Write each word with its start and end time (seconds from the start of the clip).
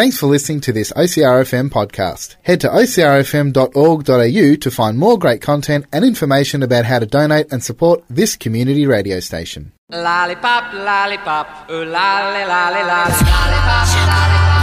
Thanks 0.00 0.16
for 0.16 0.28
listening 0.28 0.62
to 0.62 0.72
this 0.72 0.94
OCRFM 0.94 1.68
podcast. 1.68 2.36
Head 2.40 2.62
to 2.62 2.68
ocrfm.org.au 2.68 4.54
to 4.54 4.70
find 4.70 4.96
more 4.96 5.18
great 5.18 5.42
content 5.42 5.84
and 5.92 6.06
information 6.06 6.62
about 6.62 6.86
how 6.86 7.00
to 7.00 7.04
donate 7.04 7.52
and 7.52 7.62
support 7.62 8.02
this 8.08 8.34
community 8.34 8.86
radio 8.86 9.20
station. 9.20 9.72
Lollipop, 9.90 10.72
lollipop, 10.72 11.70
ooh 11.70 11.84
lolly, 11.84 12.46
lolly, 12.48 12.80
lolly. 12.80 13.12
Lollipop, 13.12 13.92
lollipop. 14.08 14.60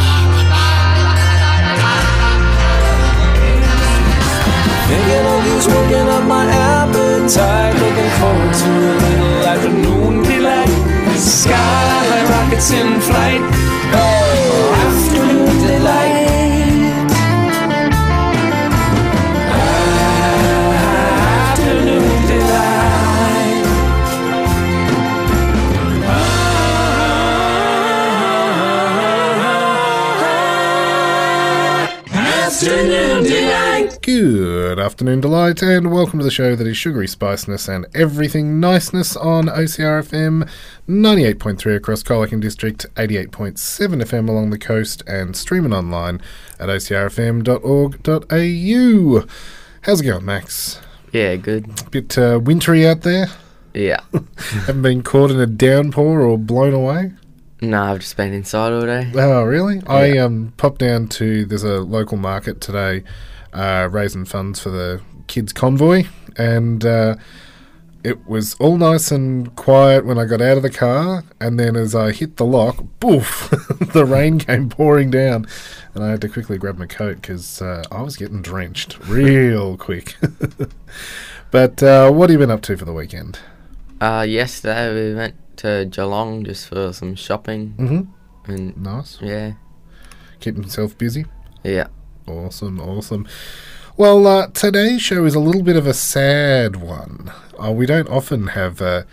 Thinking 4.90 5.26
of 5.34 5.46
you's 5.46 5.68
working 5.68 6.10
up 6.18 6.26
my 6.26 6.46
appetite. 6.50 7.76
Looking 7.78 8.12
forward 8.18 8.54
to 8.58 8.70
a 8.74 8.98
little 9.06 9.46
afternoon 9.54 10.24
delight. 10.24 10.72
Skyline 11.16 12.26
rockets 12.26 12.72
in 12.72 13.00
flight. 13.02 13.42
Oh, 13.94 14.17
Afternoon 32.58 33.24
delight. 33.24 34.00
Good 34.02 34.80
afternoon, 34.80 35.22
Delight, 35.22 35.62
and 35.62 35.92
welcome 35.92 36.18
to 36.18 36.26
the 36.26 36.32
show 36.32 36.56
that 36.56 36.66
is 36.66 36.76
sugary 36.76 37.08
spiciness 37.08 37.68
and 37.68 37.86
everything 37.94 38.60
niceness 38.60 39.16
on 39.16 39.46
OCRFM 39.46 40.50
98.3 40.90 41.76
across 41.76 42.02
Colac 42.02 42.40
District, 42.40 42.88
88.7 42.96 44.02
FM 44.02 44.28
along 44.28 44.50
the 44.50 44.58
coast, 44.58 45.04
and 45.06 45.36
streaming 45.36 45.72
online 45.72 46.20
at 46.60 46.70
ocrfm.org.au. 46.70 49.28
How's 49.82 50.02
it 50.02 50.06
going, 50.06 50.26
Max? 50.26 50.82
Yeah, 51.14 51.36
good. 51.36 51.92
Bit 51.92 52.18
uh, 52.18 52.40
wintry 52.42 52.88
out 52.88 53.02
there? 53.02 53.28
Yeah. 53.76 54.00
Haven't 54.38 54.82
been 54.82 55.04
caught 55.04 55.30
in 55.30 55.40
a 55.40 55.46
downpour 55.46 56.22
or 56.22 56.40
blown 56.40 56.74
away? 56.74 57.12
No, 57.62 57.84
I've 57.84 58.00
just 58.00 58.18
been 58.18 58.34
inside 58.34 58.72
all 58.72 58.82
day. 58.82 59.12
Oh, 59.16 59.44
really? 59.44 59.82
I 59.88 60.18
um 60.18 60.54
popped 60.58 60.80
down 60.80 61.08
to 61.10 61.46
there's 61.46 61.64
a 61.64 61.80
local 61.80 62.18
market 62.18 62.62
today, 62.62 63.04
uh, 63.54 63.90
raising 63.92 64.26
funds 64.26 64.60
for 64.60 64.70
the 64.70 65.02
kids 65.28 65.54
convoy, 65.54 66.06
and 66.38 66.86
uh, 66.86 67.16
it 68.04 68.28
was 68.28 68.54
all 68.56 68.78
nice 68.78 69.12
and 69.12 69.54
quiet 69.56 70.06
when 70.06 70.18
I 70.18 70.26
got 70.26 70.42
out 70.42 70.58
of 70.58 70.64
the 70.64 70.70
car, 70.70 71.24
and 71.40 71.60
then 71.60 71.76
as 71.76 71.96
I 71.96 72.12
hit 72.12 72.38
the 72.38 72.46
lock, 72.46 72.84
boof, 73.00 73.50
the 73.94 74.06
rain 74.06 74.40
came 74.40 74.70
pouring 74.70 75.10
down, 75.10 75.48
and 75.94 76.04
I 76.04 76.12
had 76.12 76.22
to 76.22 76.30
quickly 76.30 76.58
grab 76.58 76.78
my 76.78 76.86
coat 76.86 77.22
because 77.22 77.62
uh, 77.62 77.84
I 77.92 78.02
was 78.02 78.16
getting 78.18 78.42
drenched 78.42 79.00
real 79.08 79.78
quick. 79.78 80.16
but 81.52 81.82
uh, 81.82 82.12
what 82.12 82.30
have 82.30 82.40
you 82.40 82.40
been 82.40 82.52
up 82.52 82.62
to 82.64 82.78
for 82.78 82.86
the 82.86 82.94
weekend? 82.94 83.40
Uh, 84.00 84.26
yesterday 84.28 84.94
we 84.94 85.16
went 85.16 85.36
to 85.58 85.86
Geelong 85.90 86.44
just 86.46 86.68
for 86.68 86.94
some 86.94 87.16
shopping. 87.16 87.74
Mm-hmm. 87.78 88.52
And 88.52 88.78
Nice. 88.78 89.18
yeah, 89.22 89.54
Keep 90.40 90.56
himself 90.56 90.98
busy. 90.98 91.26
yeah. 91.64 91.88
Awesome, 92.28 92.80
awesome. 92.82 93.26
Well, 93.96 94.28
uh, 94.28 94.48
today's 94.48 95.02
show 95.02 95.24
is 95.26 95.34
a 95.34 95.40
little 95.40 95.64
bit 95.64 95.76
of 95.78 95.88
a 95.88 95.94
sad 95.94 96.76
one. 96.76 97.32
Uh, 97.58 97.72
we 97.72 97.86
don't 97.86 98.10
often 98.10 98.48
have 98.48 98.82
a, 98.82 99.06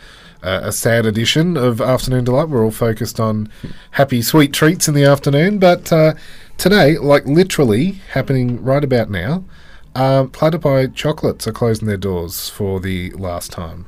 sad 0.70 1.06
edition 1.06 1.56
of 1.56 1.80
Afternoon 1.80 2.24
Delight. 2.24 2.48
We're 2.48 2.64
all 2.64 2.70
focused 2.72 3.18
on 3.20 3.48
happy, 3.92 4.20
sweet 4.20 4.52
treats 4.52 4.88
in 4.88 4.94
the 4.94 5.04
afternoon. 5.04 5.58
But 5.58 5.90
uh, 5.92 6.14
today, 6.58 6.98
like 6.98 7.24
literally 7.24 7.92
happening 8.12 8.62
right 8.62 8.84
about 8.84 9.08
now, 9.10 9.44
um, 9.94 10.28
Platypi 10.30 10.92
Chocolates 10.94 11.46
are 11.46 11.52
closing 11.52 11.86
their 11.88 11.96
doors 11.96 12.50
for 12.50 12.78
the 12.80 13.10
last 13.12 13.52
time. 13.52 13.86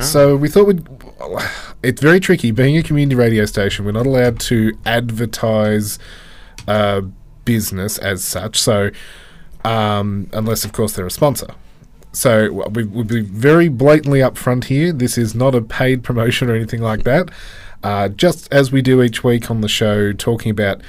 So 0.00 0.36
we 0.36 0.48
thought 0.48 0.66
we'd. 0.66 0.86
It's 1.82 2.00
very 2.00 2.20
tricky. 2.20 2.50
Being 2.50 2.76
a 2.76 2.82
community 2.82 3.14
radio 3.14 3.44
station, 3.46 3.84
we're 3.84 3.92
not 3.92 4.06
allowed 4.06 4.38
to 4.40 4.76
advertise 4.84 5.98
uh, 6.66 7.02
business 7.44 7.98
as 7.98 8.22
such. 8.22 8.60
So, 8.60 8.90
um, 9.64 10.28
unless 10.32 10.64
of 10.64 10.72
course 10.72 10.92
they're 10.94 11.06
a 11.06 11.10
sponsor. 11.10 11.48
So 12.12 12.50
we 12.70 12.84
we'll 12.84 13.04
be 13.04 13.20
very 13.20 13.68
blatantly 13.68 14.20
upfront 14.20 14.64
here. 14.64 14.92
This 14.92 15.18
is 15.18 15.34
not 15.34 15.54
a 15.54 15.62
paid 15.62 16.02
promotion 16.02 16.50
or 16.50 16.54
anything 16.54 16.82
like 16.82 17.04
that. 17.04 17.30
Uh, 17.82 18.08
just 18.08 18.52
as 18.52 18.72
we 18.72 18.82
do 18.82 19.02
each 19.02 19.22
week 19.22 19.50
on 19.50 19.60
the 19.60 19.68
show, 19.68 20.12
talking 20.12 20.50
about 20.50 20.80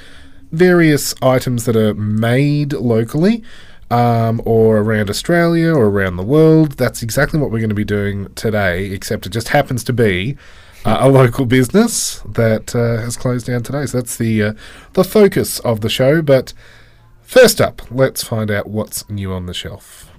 various 0.50 1.14
items 1.22 1.64
that 1.64 1.76
are 1.76 1.94
made 1.94 2.72
locally 2.72 3.44
um, 3.90 4.40
or 4.44 4.78
around 4.78 5.10
Australia 5.10 5.72
or 5.72 5.86
around 5.86 6.16
the 6.16 6.22
world. 6.22 6.72
That's 6.72 7.02
exactly 7.02 7.40
what 7.40 7.50
we're 7.50 7.58
going 7.58 7.70
to 7.70 7.74
be 7.74 7.84
doing 7.84 8.32
today, 8.34 8.86
except 8.90 9.26
it 9.26 9.30
just 9.30 9.48
happens 9.48 9.84
to 9.84 9.92
be 9.92 10.36
uh, 10.84 10.98
a 11.00 11.08
local 11.08 11.46
business 11.46 12.20
that 12.20 12.74
uh, 12.74 13.02
has 13.02 13.16
closed 13.16 13.46
down 13.46 13.62
today. 13.62 13.86
So 13.86 13.98
that's 13.98 14.16
the 14.16 14.42
uh, 14.42 14.52
the 14.94 15.04
focus 15.04 15.58
of 15.60 15.80
the 15.80 15.90
show. 15.90 16.22
But 16.22 16.52
first 17.22 17.60
up, 17.60 17.82
let's 17.90 18.22
find 18.22 18.50
out 18.50 18.68
what's 18.68 19.08
new 19.10 19.32
on 19.32 19.46
the 19.46 19.54
shelf. 19.54 20.10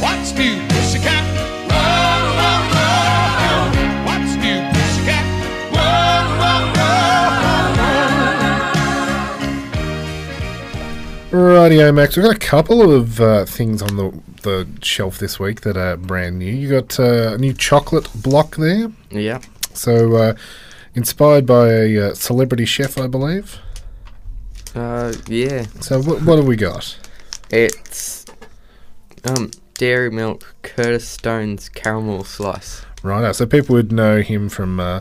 What's 0.00 0.32
new, 0.34 0.60
pussycat? 0.68 1.33
Rightio, 11.34 11.92
Max. 11.92 12.16
We've 12.16 12.24
got 12.24 12.36
a 12.36 12.38
couple 12.38 12.92
of 12.92 13.20
uh, 13.20 13.44
things 13.44 13.82
on 13.82 13.96
the 13.96 14.12
the 14.42 14.68
shelf 14.82 15.18
this 15.18 15.40
week 15.40 15.62
that 15.62 15.76
are 15.76 15.96
brand 15.96 16.38
new. 16.38 16.52
You 16.52 16.68
got 16.68 17.00
uh, 17.00 17.34
a 17.34 17.38
new 17.38 17.52
chocolate 17.52 18.08
block 18.14 18.56
there. 18.56 18.92
Yeah. 19.10 19.40
So, 19.72 20.14
uh, 20.16 20.34
inspired 20.94 21.46
by 21.46 21.68
a 21.72 22.10
uh, 22.10 22.14
celebrity 22.14 22.64
chef, 22.64 22.96
I 22.98 23.08
believe. 23.08 23.58
Uh, 24.74 25.14
yeah. 25.26 25.64
So, 25.80 26.00
what, 26.02 26.22
what 26.22 26.36
have 26.36 26.46
we 26.46 26.56
got? 26.56 26.96
It's 27.50 28.26
um 29.24 29.50
Dairy 29.74 30.10
Milk 30.10 30.54
Curtis 30.62 31.08
Stone's 31.08 31.68
caramel 31.68 32.24
slice. 32.24 32.84
Right, 33.02 33.34
so 33.34 33.44
people 33.44 33.74
would 33.74 33.90
know 33.90 34.20
him 34.20 34.48
from 34.48 34.78
uh, 34.78 35.00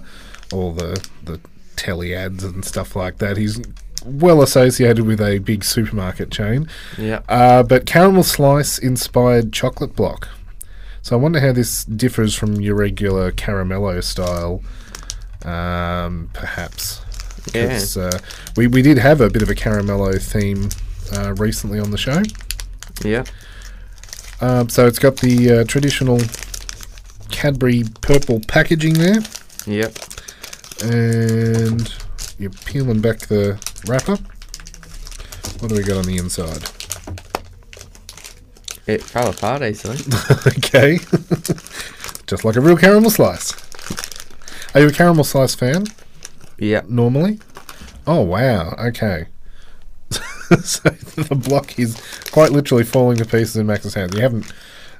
all 0.51 0.73
the 0.73 1.05
the 1.23 1.39
telly 1.75 2.15
ads 2.15 2.43
and 2.43 2.65
stuff 2.65 2.95
like 2.95 3.19
that. 3.19 3.37
He's 3.37 3.61
well 4.05 4.41
associated 4.41 5.05
with 5.05 5.21
a 5.21 5.39
big 5.39 5.63
supermarket 5.63 6.31
chain. 6.31 6.67
Yeah. 6.97 7.21
Uh, 7.29 7.63
but 7.63 7.85
caramel 7.85 8.23
slice 8.23 8.77
inspired 8.77 9.53
chocolate 9.53 9.95
block. 9.95 10.27
So 11.01 11.17
I 11.17 11.19
wonder 11.19 11.39
how 11.39 11.51
this 11.51 11.83
differs 11.85 12.33
from 12.35 12.55
your 12.61 12.75
regular 12.75 13.31
caramello 13.31 14.03
style, 14.03 14.61
um, 15.43 16.29
perhaps. 16.33 17.01
Yeah. 17.53 17.67
'Cause, 17.69 17.97
uh, 17.97 18.19
we, 18.55 18.67
we 18.67 18.81
did 18.81 18.97
have 18.97 19.19
a 19.19 19.29
bit 19.29 19.41
of 19.41 19.49
a 19.49 19.55
caramello 19.55 20.21
theme 20.21 20.69
uh, 21.13 21.33
recently 21.33 21.79
on 21.79 21.91
the 21.91 21.97
show. 21.97 22.23
Yeah. 23.03 23.23
Um, 24.39 24.69
so 24.69 24.87
it's 24.87 24.99
got 24.99 25.17
the 25.17 25.51
uh, 25.51 25.63
traditional 25.65 26.19
Cadbury 27.29 27.83
purple 28.01 28.39
packaging 28.47 28.93
there, 28.93 29.17
Yep. 29.65 29.97
and 30.83 31.93
you're 32.37 32.51
peeling 32.65 33.01
back 33.01 33.19
the 33.27 33.57
wrapper. 33.87 34.17
What 35.59 35.69
do 35.69 35.75
we 35.75 35.83
got 35.83 35.97
on 35.97 36.05
the 36.05 36.17
inside? 36.17 36.63
It 38.85 39.01
fell 39.01 39.29
apart 39.29 39.61
easily. 39.61 39.97
okay, 40.47 40.97
just 42.27 42.43
like 42.43 42.55
a 42.55 42.61
real 42.61 42.77
caramel 42.77 43.09
slice. 43.09 43.53
Are 44.75 44.81
you 44.81 44.87
a 44.87 44.91
caramel 44.91 45.23
slice 45.23 45.55
fan 45.55 45.85
yeah. 46.57 46.81
normally? 46.87 47.39
Oh 48.05 48.21
wow, 48.21 48.75
okay. 48.77 49.27
so 50.11 50.89
the 50.89 51.35
block 51.35 51.79
is 51.79 52.01
quite 52.31 52.51
literally 52.51 52.83
falling 52.83 53.17
to 53.17 53.25
pieces 53.25 53.55
in 53.55 53.67
Max's 53.67 53.93
hands. 53.93 54.13
You 54.15 54.21
haven't 54.21 54.51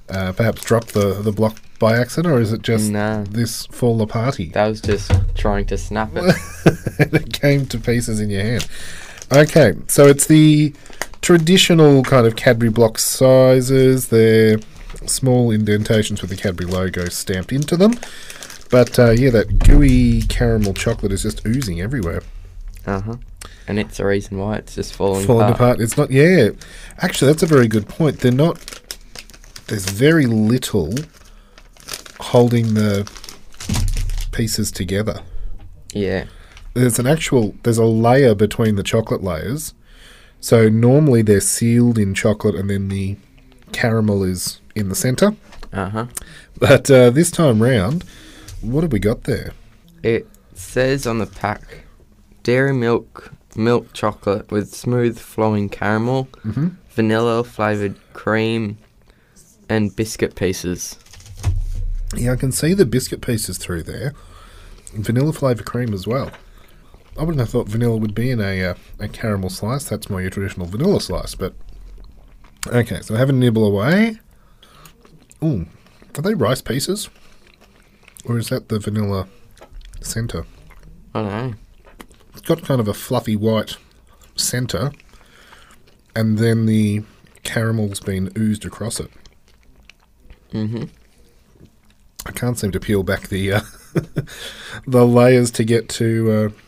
uh, 0.09 0.31
perhaps 0.31 0.63
dropped 0.63 0.94
the, 0.94 1.21
the 1.21 1.31
block 1.31 1.57
by 1.79 1.97
accident, 1.97 2.33
or 2.33 2.39
is 2.39 2.53
it 2.53 2.62
just 2.62 2.94
this 2.94 3.65
fall 3.65 4.06
aparty? 4.06 4.53
That 4.53 4.68
was 4.68 4.79
just 4.79 5.12
trying 5.36 5.65
to 5.65 5.77
snap 5.77 6.12
it. 6.13 6.36
and 6.99 7.13
it 7.13 7.33
came 7.33 7.65
to 7.67 7.79
pieces 7.79 8.19
in 8.19 8.29
your 8.29 8.43
hand. 8.43 8.67
Okay, 9.31 9.73
so 9.87 10.07
it's 10.07 10.27
the 10.27 10.73
traditional 11.21 12.03
kind 12.03 12.27
of 12.27 12.35
Cadbury 12.35 12.69
block 12.69 12.99
sizes. 12.99 14.09
They're 14.09 14.57
small 15.05 15.51
indentations 15.51 16.21
with 16.21 16.29
the 16.29 16.35
Cadbury 16.35 16.69
logo 16.69 17.05
stamped 17.05 17.51
into 17.51 17.75
them. 17.75 17.93
But 18.69 18.97
uh, 18.97 19.11
yeah, 19.11 19.29
that 19.31 19.59
gooey 19.59 20.23
caramel 20.23 20.73
chocolate 20.73 21.11
is 21.11 21.23
just 21.23 21.45
oozing 21.45 21.81
everywhere. 21.81 22.23
Uh 22.85 23.01
huh. 23.01 23.15
And 23.67 23.79
it's 23.79 23.97
the 23.97 24.05
reason 24.05 24.37
why 24.37 24.57
it's 24.57 24.75
just 24.75 24.93
falling, 24.93 25.25
falling 25.25 25.43
apart. 25.43 25.55
apart. 25.55 25.81
It's 25.81 25.97
not. 25.97 26.11
Yeah, 26.11 26.49
actually, 26.97 27.31
that's 27.31 27.43
a 27.43 27.47
very 27.47 27.67
good 27.67 27.87
point. 27.87 28.19
They're 28.19 28.31
not. 28.31 28.59
There's 29.67 29.85
very 29.89 30.25
little 30.25 30.93
holding 32.19 32.73
the 32.73 33.09
pieces 34.31 34.71
together. 34.71 35.21
Yeah. 35.93 36.25
There's 36.73 36.99
an 36.99 37.07
actual. 37.07 37.55
There's 37.63 37.77
a 37.77 37.85
layer 37.85 38.33
between 38.35 38.75
the 38.75 38.83
chocolate 38.83 39.23
layers, 39.23 39.73
So 40.39 40.69
normally 40.69 41.21
they're 41.21 41.39
sealed 41.41 41.97
in 41.97 42.13
chocolate 42.13 42.55
and 42.55 42.69
then 42.69 42.89
the 42.89 43.15
caramel 43.71 44.23
is 44.23 44.59
in 44.75 44.89
the 44.89 44.95
centre. 44.95 45.35
Uh 45.71 45.89
huh. 45.89 46.05
But 46.59 46.89
uh, 46.89 47.09
this 47.09 47.31
time 47.31 47.61
round, 47.61 48.03
what 48.61 48.83
have 48.83 48.91
we 48.91 48.99
got 48.99 49.23
there? 49.23 49.53
It 50.03 50.27
says 50.53 51.07
on 51.07 51.19
the 51.19 51.25
pack 51.25 51.85
dairy 52.43 52.73
milk, 52.73 53.31
milk 53.55 53.93
chocolate 53.93 54.51
with 54.51 54.73
smooth 54.73 55.17
flowing 55.17 55.69
caramel, 55.69 56.27
vanilla 56.89 57.43
flavored 57.43 57.95
cream, 58.13 58.77
and 59.69 59.95
biscuit 59.95 60.35
pieces. 60.35 60.97
Yeah, 62.15 62.33
I 62.33 62.35
can 62.35 62.51
see 62.51 62.73
the 62.73 62.85
biscuit 62.85 63.21
pieces 63.21 63.57
through 63.57 63.83
there. 63.83 64.13
Vanilla 64.93 65.33
flavored 65.33 65.65
cream 65.65 65.93
as 65.93 66.05
well. 66.05 66.31
I 67.18 67.21
wouldn't 67.21 67.39
have 67.39 67.50
thought 67.50 67.68
vanilla 67.68 67.98
would 67.98 68.15
be 68.15 68.31
in 68.31 68.42
a 68.42 68.63
uh, 68.63 68.75
a 69.00 69.07
caramel 69.07 69.50
slice. 69.50 69.86
That's 69.86 70.10
more 70.10 70.21
your 70.21 70.30
traditional 70.30 70.65
vanilla 70.65 71.00
slice, 71.00 71.36
but 71.36 71.54
okay. 72.68 73.01
So 73.01 73.15
I 73.15 73.19
have 73.19 73.30
a 73.30 73.33
nibble 73.33 73.65
away. 73.65 74.19
Ooh, 75.44 75.68
are 76.18 76.21
they 76.21 76.33
rice 76.33 76.62
pieces, 76.62 77.10
or 78.25 78.38
is 78.38 78.50
that 78.50 78.69
the 78.69 78.80
vanilla 78.80 79.27
centre? 80.01 80.45
I 81.13 81.21
don't 81.21 81.31
know. 81.31 81.54
It's 82.31 82.42
got 82.42 82.63
kind 82.63 82.81
of 82.81 82.88
a 82.88 82.94
fluffy 82.94 83.36
white 83.36 83.77
centre, 84.36 84.92
and 86.15 86.39
then 86.39 86.65
the 86.65 87.04
caramel's 87.44 88.00
been 88.00 88.31
oozed 88.38 88.65
across 88.65 89.00
it. 89.00 89.12
Mm-hmm. 90.51 90.86
I 92.25 92.31
can't 92.31 92.57
seem 92.57 92.71
to 92.71 92.80
peel 92.80 93.04
back 93.04 93.27
the 93.27 93.54
uh, 93.54 93.62
the 94.88 95.06
layers 95.06 95.51
to 95.51 95.63
get 95.63 95.89
to 95.89 96.31
uh, 96.31 96.62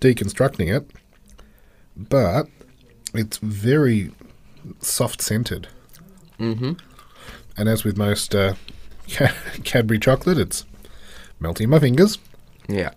deconstructing 0.00 0.74
it, 0.74 0.90
but 1.96 2.48
it's 3.14 3.38
very 3.38 4.10
soft 4.80 5.22
scented. 5.22 5.68
Mm-hmm. 6.38 6.72
And 7.56 7.68
as 7.68 7.84
with 7.84 7.96
most 7.96 8.34
uh, 8.34 8.54
Cadbury 9.64 9.98
chocolate, 9.98 10.38
it's 10.38 10.64
melting 11.38 11.70
my 11.70 11.78
fingers. 11.78 12.18
Yeah. 12.68 12.90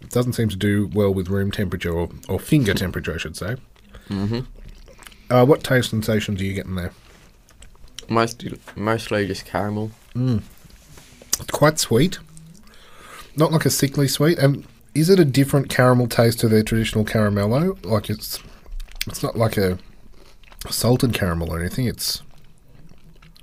It 0.00 0.10
doesn't 0.10 0.34
seem 0.34 0.48
to 0.48 0.56
do 0.56 0.90
well 0.94 1.12
with 1.12 1.28
room 1.28 1.50
temperature 1.50 1.92
or, 1.92 2.08
or 2.28 2.38
finger 2.38 2.74
temperature, 2.74 3.14
I 3.14 3.18
should 3.18 3.36
say. 3.36 3.56
Mm-hmm. 4.08 4.40
Uh, 5.28 5.44
what 5.44 5.64
taste 5.64 5.90
sensations 5.90 6.40
are 6.40 6.44
you 6.44 6.54
getting 6.54 6.76
there? 6.76 6.92
Most, 8.08 8.44
mostly 8.76 9.26
just 9.26 9.44
caramel. 9.44 9.90
It's 10.14 11.50
quite 11.50 11.78
sweet, 11.78 12.20
not 13.36 13.50
like 13.50 13.66
a 13.66 13.70
sickly 13.70 14.06
sweet. 14.06 14.38
And 14.38 14.64
is 14.96 15.10
it 15.10 15.18
a 15.20 15.24
different 15.24 15.68
caramel 15.68 16.06
taste 16.08 16.40
to 16.40 16.48
their 16.48 16.62
traditional 16.62 17.04
caramello? 17.04 17.84
Like 17.84 18.08
it's, 18.10 18.38
it's 19.06 19.22
not 19.22 19.36
like 19.36 19.56
a 19.56 19.78
salted 20.70 21.12
caramel 21.14 21.52
or 21.52 21.60
anything. 21.60 21.86
It's 21.86 22.22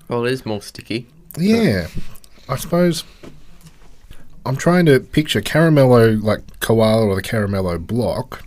Well, 0.07 0.25
it 0.25 0.31
is 0.31 0.45
more 0.45 0.61
sticky. 0.61 1.07
yeah. 1.37 1.87
I 2.49 2.57
suppose 2.57 3.03
I'm 4.45 4.57
trying 4.57 4.85
to 4.87 4.99
picture 4.99 5.41
caramello 5.41 6.21
like 6.21 6.41
koala 6.59 7.05
or 7.07 7.15
the 7.15 7.21
caramello 7.21 7.79
block. 7.85 8.43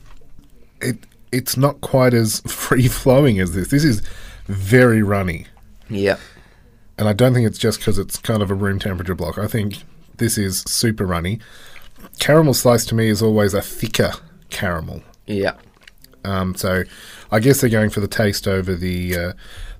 It 0.83 0.99
it's 1.33 1.57
not 1.57 1.81
quite 1.81 2.13
as 2.13 2.41
free 2.47 2.89
flowing 2.89 3.41
as 3.41 3.55
this. 3.55 3.69
This 3.69 3.85
is 3.85 4.03
very 4.47 5.03
runny. 5.03 5.47
Yeah. 5.89 6.19
And 6.99 7.09
I 7.09 7.13
don't 7.15 7.33
think 7.35 7.47
it's 7.47 7.59
just 7.59 7.79
because 7.79 7.99
it's 7.99 8.19
kind 8.19 8.43
of 8.43 8.51
a 8.51 8.55
room 8.55 8.79
temperature 8.79 9.15
block. 9.15 9.39
I 9.39 9.47
think 9.47 9.83
this 10.19 10.37
is 10.39 10.61
super 10.67 11.07
runny. 11.07 11.41
Caramel 12.19 12.55
slice 12.55 12.85
to 12.87 12.95
me 12.95 13.09
is 13.09 13.23
always 13.23 13.55
a 13.55 13.63
thicker 13.63 14.13
caramel. 14.51 15.03
Yeah. 15.27 15.55
Um, 16.25 16.55
so 16.55 16.85
I 17.31 17.41
guess 17.41 17.61
they're 17.61 17.71
going 17.71 17.91
for 17.91 18.01
the 18.01 18.09
taste 18.09 18.49
over 18.49 18.75
the 18.75 19.17
uh, 19.17 19.33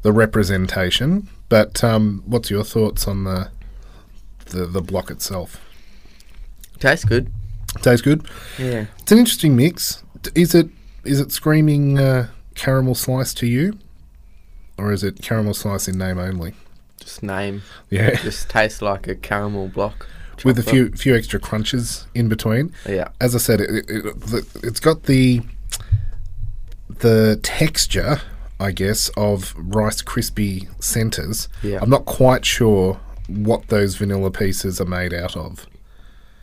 the 0.03 0.13
representation. 0.13 1.29
But 1.49 1.83
um, 1.83 2.23
what's 2.27 2.51
your 2.51 2.65
thoughts 2.65 3.09
on 3.09 3.25
the 3.25 3.51
the, 4.47 4.67
the 4.67 4.81
block 4.81 5.11
itself? 5.11 5.61
Tastes 6.79 7.05
good. 7.05 7.33
Tastes 7.81 8.03
good. 8.03 8.29
Yeah. 8.59 8.87
It's 8.99 9.13
an 9.13 9.19
interesting 9.19 9.57
mix. 9.57 10.03
Is 10.35 10.55
it 10.55 10.69
is 11.05 11.21
it 11.21 11.33
screaming 11.33 11.99
uh, 11.99 12.29
caramel 12.55 12.95
slice 12.95 13.33
to 13.35 13.47
you, 13.47 13.79
or 14.79 14.93
is 14.93 15.03
it 15.03 15.23
caramel 15.23 15.55
slice 15.55 15.89
in 15.89 15.99
name 15.99 16.19
only? 16.19 16.55
Just 17.01 17.23
name. 17.23 17.63
Yeah, 17.91 18.15
Just 18.17 18.51
tastes 18.51 18.83
like 18.83 19.07
a 19.07 19.15
caramel 19.15 19.69
block. 19.69 20.07
With 20.45 20.59
a 20.59 20.63
few 20.63 20.91
few 20.91 21.15
extra 21.17 21.39
crunches 21.41 22.07
in 22.15 22.29
between. 22.29 22.73
Yeah. 22.89 23.09
as 23.21 23.35
I 23.35 23.39
said, 23.39 23.61
it, 23.61 23.71
it, 23.89 24.05
it, 24.33 24.45
it's 24.63 24.81
got 24.81 25.05
the 25.05 25.43
the 27.01 27.39
texture, 27.43 28.21
I 28.61 28.71
guess, 28.73 29.11
of 29.17 29.55
Rice 29.57 30.03
crispy 30.03 30.69
centers. 30.81 31.49
Yeah. 31.63 31.79
I'm 31.83 31.91
not 31.91 32.05
quite 32.05 32.45
sure 32.45 33.01
what 33.29 33.69
those 33.69 33.97
vanilla 33.97 34.31
pieces 34.31 34.81
are 34.81 34.85
made 34.87 35.13
out 35.13 35.37
of, 35.37 35.67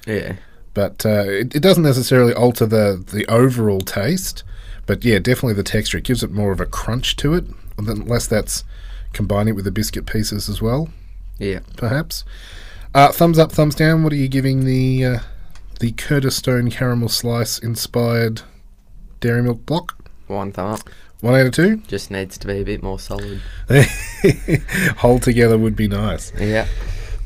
Yeah. 0.06 0.36
but 0.74 1.06
uh, 1.06 1.24
it, 1.26 1.56
it 1.56 1.62
doesn't 1.62 1.84
necessarily 1.84 2.34
alter 2.34 2.66
the 2.66 3.04
the 3.12 3.26
overall 3.28 3.82
taste. 3.82 4.44
But 4.86 5.06
yeah, 5.06 5.20
definitely 5.20 5.54
the 5.54 5.64
texture. 5.64 5.98
It 5.98 6.04
gives 6.04 6.24
it 6.24 6.32
more 6.32 6.52
of 6.52 6.60
a 6.60 6.66
crunch 6.66 7.16
to 7.18 7.34
it, 7.36 7.46
unless 7.78 8.28
that's 8.28 8.66
combining 9.14 9.54
it 9.54 9.56
with 9.56 9.64
the 9.66 9.72
biscuit 9.72 10.06
pieces 10.06 10.50
as 10.50 10.62
well 10.62 10.90
Yeah. 11.40 11.60
perhaps. 11.78 12.26
Uh, 12.94 13.12
thumbs 13.12 13.40
up, 13.40 13.52
thumbs 13.52 13.76
down. 13.76 14.04
What 14.04 14.14
are 14.14 14.18
you 14.18 14.28
giving 14.28 14.66
the 14.66 15.06
uh, 15.06 15.20
the 15.80 15.92
Curtis 15.94 16.36
Stone 16.36 16.70
caramel 16.72 17.10
slice 17.10 17.58
inspired 17.60 18.42
dairy 19.20 19.42
milk 19.42 19.66
block? 19.66 20.08
One 20.28 20.52
thumb 20.52 20.74
up. 20.74 20.90
One 21.22 21.34
out 21.36 21.46
of 21.48 21.54
two. 21.54 21.78
Just 21.88 22.12
needs 22.12 22.38
to 22.38 22.48
be 22.48 22.60
a 22.60 22.64
bit 22.64 22.84
more 22.84 23.00
solid. 23.00 23.42
Hold 24.98 25.24
together 25.24 25.58
would 25.58 25.76
be 25.76 25.88
nice. 25.88 26.32
Yeah. 26.38 26.68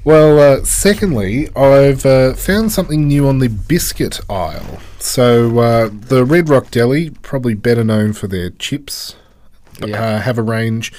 Well, 0.04 0.40
uh, 0.40 0.64
secondly, 0.64 1.50
I've 1.56 2.06
uh, 2.06 2.34
found 2.36 2.72
something 2.72 3.08
new 3.08 3.28
on 3.28 3.40
the 3.40 3.50
biscuit 3.50 4.22
aisle. 4.30 4.80
So 5.00 5.60
uh, 5.60 5.90
the 5.92 6.24
Red 6.24 6.48
Rock 6.48 6.72
Deli, 6.72 7.10
probably 7.10 7.56
better 7.56 7.84
known 7.84 8.14
for 8.14 8.28
their 8.28 8.52
chips, 8.52 9.16
Yeah. 9.84 10.02
uh, 10.02 10.20
have 10.22 10.38
a 10.38 10.44
range 10.44 10.94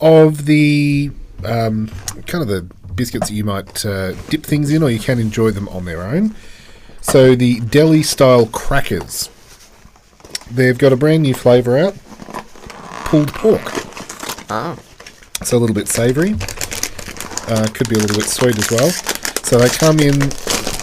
of 0.00 0.44
the 0.44 1.10
um, 1.44 1.90
kind 2.26 2.42
of 2.42 2.48
the 2.48 2.66
biscuits 3.00 3.28
that 3.28 3.34
you 3.34 3.44
might 3.44 3.86
uh, 3.86 4.12
dip 4.28 4.44
things 4.44 4.70
in, 4.70 4.82
or 4.82 4.90
you 4.90 4.98
can 4.98 5.18
enjoy 5.18 5.50
them 5.50 5.66
on 5.70 5.86
their 5.86 6.02
own. 6.02 6.34
So 7.00 7.34
the 7.34 7.60
deli 7.60 8.02
style 8.02 8.44
crackers, 8.44 9.30
they've 10.50 10.76
got 10.76 10.92
a 10.92 10.96
brand 10.96 11.22
new 11.22 11.32
flavour 11.32 11.78
out, 11.78 11.94
pulled 13.06 13.32
pork. 13.32 13.62
Oh. 14.50 14.78
So 15.42 15.56
a 15.56 15.60
little 15.60 15.74
bit 15.74 15.88
savoury. 15.88 16.34
Uh, 17.48 17.66
could 17.72 17.88
be 17.88 17.96
a 17.96 17.98
little 17.98 18.18
bit 18.18 18.28
sweet 18.28 18.58
as 18.58 18.70
well. 18.70 18.90
So 19.48 19.56
they 19.56 19.70
come 19.70 19.98
in 19.98 20.18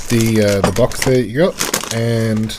the 0.10 0.44
uh, 0.44 0.68
the 0.68 0.74
box 0.76 1.06
there 1.06 1.20
you 1.20 1.38
got, 1.38 1.94
and 1.94 2.52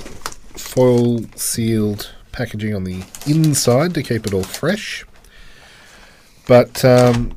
foil 0.55 1.25
sealed 1.35 2.12
packaging 2.31 2.77
on 2.77 2.85
the 2.85 3.03
inside 3.27 3.93
to 3.95 4.05
keep 4.05 4.25
it 4.25 4.33
all 4.33 4.45
fresh. 4.45 5.05
But 6.47 6.85
um, 6.85 7.37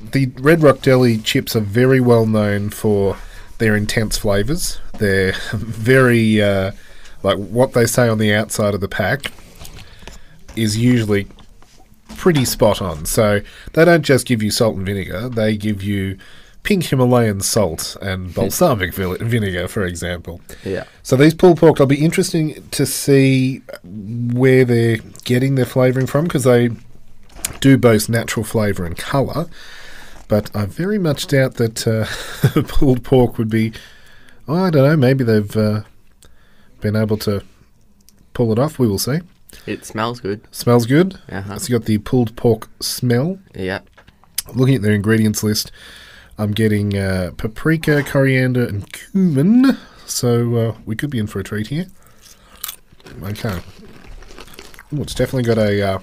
the 0.00 0.26
Red 0.38 0.62
Rock 0.62 0.80
Deli 0.80 1.18
chips 1.18 1.56
are 1.56 1.60
very 1.60 2.00
well 2.00 2.26
known 2.26 2.70
for 2.70 3.16
their 3.58 3.76
intense 3.76 4.18
flavours. 4.18 4.80
They're 4.98 5.32
very 5.52 6.42
uh, 6.42 6.72
like 7.22 7.38
what 7.38 7.72
they 7.72 7.86
say 7.86 8.08
on 8.08 8.18
the 8.18 8.32
outside 8.32 8.74
of 8.74 8.80
the 8.80 8.88
pack 8.88 9.32
is 10.56 10.76
usually 10.76 11.26
pretty 12.16 12.44
spot 12.44 12.80
on. 12.80 13.04
So 13.04 13.40
they 13.72 13.84
don't 13.84 14.02
just 14.02 14.26
give 14.26 14.42
you 14.42 14.50
salt 14.50 14.76
and 14.76 14.86
vinegar; 14.86 15.28
they 15.28 15.56
give 15.56 15.82
you 15.82 16.18
pink 16.62 16.84
Himalayan 16.84 17.40
salt 17.40 17.96
and 18.02 18.34
balsamic 18.34 18.94
vinegar, 18.94 19.68
for 19.68 19.84
example. 19.84 20.40
Yeah. 20.64 20.84
So 21.02 21.16
these 21.16 21.34
pulled 21.34 21.58
pork, 21.58 21.76
it'll 21.76 21.86
be 21.86 22.04
interesting 22.04 22.68
to 22.72 22.86
see 22.86 23.62
where 23.84 24.64
they're 24.64 24.98
getting 25.24 25.54
their 25.54 25.64
flavouring 25.64 26.06
from 26.06 26.24
because 26.24 26.44
they 26.44 26.70
do 27.60 27.78
boast 27.78 28.08
natural 28.08 28.44
flavour 28.44 28.84
and 28.84 28.96
colour. 28.96 29.48
But 30.28 30.54
I 30.54 30.66
very 30.66 30.98
much 30.98 31.26
doubt 31.26 31.54
that 31.54 31.86
uh, 31.86 32.62
pulled 32.68 33.02
pork 33.02 33.38
would 33.38 33.48
be. 33.48 33.72
oh, 34.46 34.64
I 34.64 34.70
don't 34.70 34.86
know. 34.86 34.96
Maybe 34.96 35.24
they've 35.24 35.56
uh, 35.56 35.82
been 36.80 36.96
able 36.96 37.16
to 37.18 37.42
pull 38.34 38.52
it 38.52 38.58
off. 38.58 38.78
We 38.78 38.86
will 38.86 38.98
see. 38.98 39.20
It 39.66 39.86
smells 39.86 40.20
good. 40.20 40.42
Smells 40.50 40.86
good. 40.86 41.18
Uh-huh. 41.30 41.54
It's 41.54 41.68
got 41.68 41.86
the 41.86 41.98
pulled 41.98 42.36
pork 42.36 42.68
smell. 42.80 43.38
Yeah. 43.54 43.80
Looking 44.54 44.76
at 44.76 44.82
their 44.82 44.92
ingredients 44.92 45.42
list, 45.42 45.72
I'm 46.36 46.52
getting 46.52 46.96
uh, 46.96 47.32
paprika, 47.36 48.02
coriander, 48.02 48.66
and 48.66 48.90
cumin. 48.92 49.78
So 50.06 50.56
uh, 50.56 50.76
we 50.86 50.96
could 50.96 51.10
be 51.10 51.18
in 51.18 51.26
for 51.26 51.40
a 51.40 51.44
treat 51.44 51.68
here. 51.68 51.86
Okay. 53.22 53.60
Ooh, 54.92 55.02
it's 55.02 55.14
definitely 55.14 55.42
got 55.42 55.58
a 55.58 55.82
uh, 55.82 55.98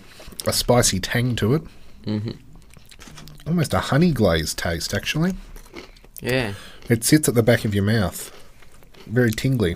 a 0.46 0.54
spicy 0.54 1.00
tang 1.00 1.36
to 1.38 1.56
it. 1.56 1.64
Mm-hmm. 2.06 2.32
Almost 3.48 3.74
a 3.74 3.80
honey 3.80 4.12
glazed 4.12 4.58
taste, 4.58 4.94
actually. 4.94 5.34
Yeah. 6.22 6.54
It 6.90 7.04
sits 7.04 7.28
at 7.30 7.36
the 7.36 7.44
back 7.44 7.66
of 7.66 7.76
your 7.76 7.84
mouth. 7.84 8.32
Very 9.06 9.32
tingly. 9.32 9.76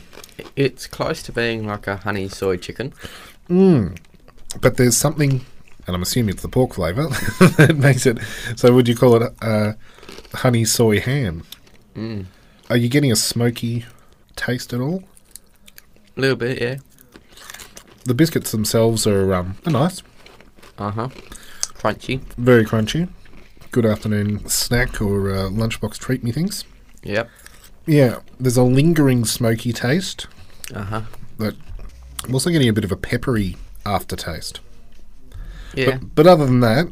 It's 0.56 0.88
close 0.88 1.22
to 1.24 1.32
being 1.32 1.68
like 1.68 1.86
a 1.88 1.98
honey 1.98 2.30
soy 2.30 2.58
chicken. 2.58 2.94
Mmm. 3.50 3.98
but 4.62 4.78
there's 4.78 4.96
something, 4.98 5.46
and 5.88 5.96
I'm 5.96 6.02
assuming 6.02 6.34
it's 6.34 6.42
the 6.42 6.50
pork 6.50 6.74
flavour 6.76 7.08
that 7.58 7.76
makes 7.78 8.06
it. 8.06 8.18
So 8.56 8.74
would 8.74 8.88
you 8.88 8.96
call 8.96 9.22
it 9.22 9.34
uh, 9.42 9.74
honey 10.34 10.66
soy 10.66 11.00
ham? 11.00 11.44
Are 12.70 12.78
you 12.78 12.88
getting 12.90 13.12
a 13.12 13.16
smoky 13.16 13.86
taste 14.36 14.72
at 14.74 14.80
all? 14.80 15.04
A 16.16 16.22
little 16.22 16.36
bit, 16.38 16.62
yeah. 16.62 16.78
The 18.06 18.14
biscuits 18.14 18.52
themselves 18.52 19.06
are 19.06 19.34
um, 19.34 19.58
are 19.66 19.72
nice, 19.72 20.02
Uh 20.78 20.92
huh. 20.92 21.10
Crunchy. 21.74 22.22
very 22.38 22.66
crunchy. 22.66 23.10
Good 23.72 23.86
afternoon 23.86 24.48
snack 24.50 25.00
or 25.02 25.30
uh, 25.32 25.50
lunchbox 25.50 26.00
treat 26.00 26.24
me 26.24 26.32
things. 26.32 26.64
Yep. 27.04 27.30
Yeah, 27.86 28.20
there's 28.40 28.58
a 28.58 28.64
lingering 28.64 29.26
smoky 29.26 29.74
taste, 29.74 30.28
Uh 30.74 30.84
huh. 30.84 31.02
but 31.38 31.56
I'm 32.24 32.34
also 32.34 32.50
getting 32.50 32.68
a 32.70 32.74
bit 32.74 32.84
of 32.84 32.92
a 32.92 32.96
peppery 32.98 33.58
aftertaste. 33.86 34.60
Yeah. 35.76 35.98
But, 35.98 36.16
but 36.16 36.28
other 36.28 36.46
than 36.46 36.60
that, 36.62 36.88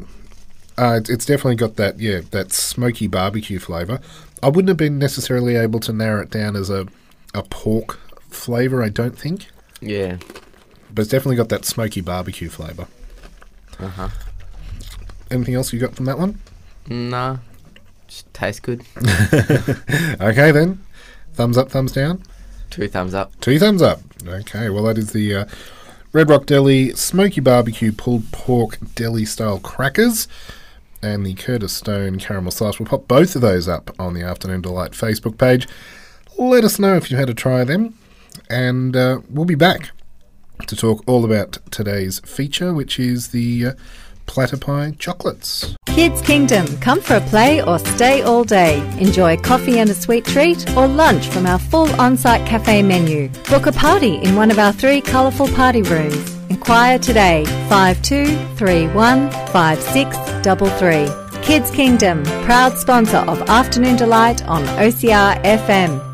uh, 0.78 1.00
it's 1.10 1.26
definitely 1.26 1.56
got 1.56 1.76
that 1.78 2.00
yeah 2.00 2.22
that 2.32 2.52
smoky 2.52 3.08
barbecue 3.08 3.60
flavour. 3.60 4.00
I 4.44 4.48
wouldn't 4.50 4.70
have 4.70 4.78
been 4.78 5.00
necessarily 5.00 5.56
able 5.56 5.80
to 5.82 5.94
narrow 5.94 6.22
it 6.22 6.30
down 6.30 6.56
as 6.56 6.70
a 6.70 6.88
a 7.34 7.42
pork 7.44 8.00
flavour. 8.30 8.84
I 8.84 8.90
don't 8.90 9.18
think, 9.18 9.48
yeah. 9.82 10.18
but 10.94 11.02
it's 11.02 11.12
definitely 11.12 11.36
got 11.38 11.50
that 11.50 11.66
smoky 11.66 12.02
barbecue 12.02 12.50
flavour. 12.50 12.88
Uh 13.80 13.88
huh. 13.90 14.10
Anything 15.32 15.56
else 15.56 15.74
you 15.74 15.80
got 15.80 15.96
from 15.96 16.06
that 16.06 16.18
one? 16.20 16.40
Nah. 16.90 17.38
Just 18.08 18.34
tastes 18.34 18.60
good. 18.60 18.84
Okay 20.20 20.52
then, 20.52 20.80
thumbs 21.34 21.58
up, 21.58 21.70
thumbs 21.70 21.92
down. 21.92 22.24
Two 22.70 22.88
thumbs 22.88 23.14
up. 23.14 23.40
Two 23.42 23.60
thumbs 23.60 23.82
up. 23.82 24.00
Okay, 24.26 24.70
well 24.70 24.84
that 24.84 24.98
is 24.98 25.12
the 25.12 25.34
uh, 25.36 25.46
Red 26.12 26.30
Rock 26.30 26.46
Deli 26.46 26.94
Smoky 26.96 27.42
Barbecue 27.42 27.92
Pulled 27.92 28.32
Pork 28.32 28.78
Deli 28.96 29.26
Style 29.26 29.60
Crackers 29.60 30.28
and 31.02 31.26
the 31.26 31.34
Curtis 31.36 31.74
Stone 31.74 32.20
Caramel 32.20 32.52
Slice. 32.52 32.80
We'll 32.80 32.88
pop 32.88 33.08
both 33.08 33.36
of 33.36 33.42
those 33.42 33.68
up 33.68 33.92
on 34.00 34.14
the 34.14 34.24
Afternoon 34.24 34.62
Delight 34.62 34.92
Facebook 34.92 35.38
page. 35.38 35.68
Let 36.38 36.64
us 36.64 36.80
know 36.80 36.96
if 36.96 37.12
you 37.12 37.18
had 37.18 37.30
a 37.30 37.34
try 37.34 37.62
of 37.62 37.68
them, 37.68 37.98
and 38.50 38.96
uh, 38.96 39.22
we'll 39.30 39.46
be 39.46 39.56
back 39.56 39.92
to 40.66 40.76
talk 40.76 41.04
all 41.08 41.24
about 41.24 41.60
today's 41.72 42.20
feature, 42.22 42.74
which 42.74 43.00
is 43.00 43.30
the 43.30 43.68
uh, 43.68 43.74
Platypi 44.28 44.98
Chocolates. 45.00 45.76
Kids 45.88 46.22
Kingdom, 46.22 46.68
come 46.78 47.02
for 47.02 47.16
a 47.16 47.22
play 47.22 47.64
or 47.64 47.80
stay 47.80 48.22
all 48.22 48.44
day. 48.44 48.78
Enjoy 49.00 49.36
coffee 49.38 49.80
and 49.80 49.90
a 49.90 49.96
sweet 49.96 50.26
treat 50.26 50.70
or 50.78 50.88
lunch 50.88 51.28
from 51.28 51.48
our 51.48 51.58
full 51.58 51.90
on 52.00 52.16
site 52.16 52.46
cafe 52.46 52.84
menu. 52.84 53.30
Book 53.50 53.66
a 53.66 53.72
party 53.72 54.18
in 54.18 54.36
one 54.36 54.52
of 54.52 54.60
our 54.60 54.72
three 54.72 55.02
colourful 55.02 55.48
party 55.56 55.82
rooms. 55.82 56.36
Inquire 56.50 57.00
today 57.00 57.44
5231 57.70 59.32
5633. 59.32 61.42
Kids 61.42 61.72
Kingdom, 61.72 62.24
proud 62.44 62.78
sponsor 62.78 63.18
of 63.18 63.42
Afternoon 63.50 63.96
Delight 63.96 64.46
on 64.48 64.64
OCR 64.78 65.42
FM. 65.44 66.07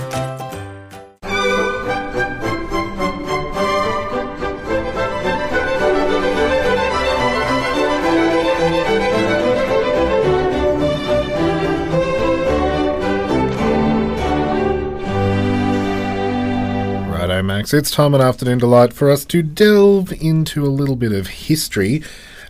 Max. 17.63 17.73
It's 17.73 17.91
time 17.91 18.13
on 18.13 18.19
Afternoon 18.19 18.57
Delight 18.57 18.91
for 18.91 19.09
us 19.09 19.23
to 19.23 19.41
delve 19.41 20.11
into 20.21 20.65
a 20.65 20.67
little 20.67 20.97
bit 20.97 21.13
of 21.13 21.27
history. 21.27 22.03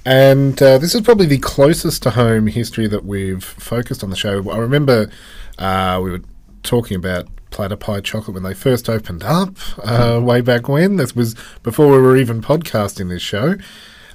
And 0.07 0.59
uh, 0.59 0.79
this 0.79 0.95
is 0.95 1.01
probably 1.01 1.27
the 1.27 1.37
closest 1.37 2.01
to 2.03 2.09
home 2.09 2.47
history 2.47 2.87
that 2.87 3.05
we've 3.05 3.43
focused 3.43 4.03
on 4.03 4.09
the 4.09 4.15
show. 4.15 4.49
I 4.49 4.57
remember 4.57 5.11
uh, 5.59 6.01
we 6.03 6.09
were 6.09 6.21
talking 6.63 6.97
about 6.97 7.27
Platypi 7.51 8.03
Chocolate 8.03 8.33
when 8.33 8.41
they 8.41 8.55
first 8.55 8.89
opened 8.89 9.21
up 9.21 9.55
uh, 9.83 10.19
way 10.19 10.41
back 10.41 10.67
when. 10.67 10.95
This 10.95 11.15
was 11.15 11.35
before 11.61 11.91
we 11.91 12.01
were 12.01 12.17
even 12.17 12.41
podcasting 12.41 13.09
this 13.09 13.21
show. 13.21 13.57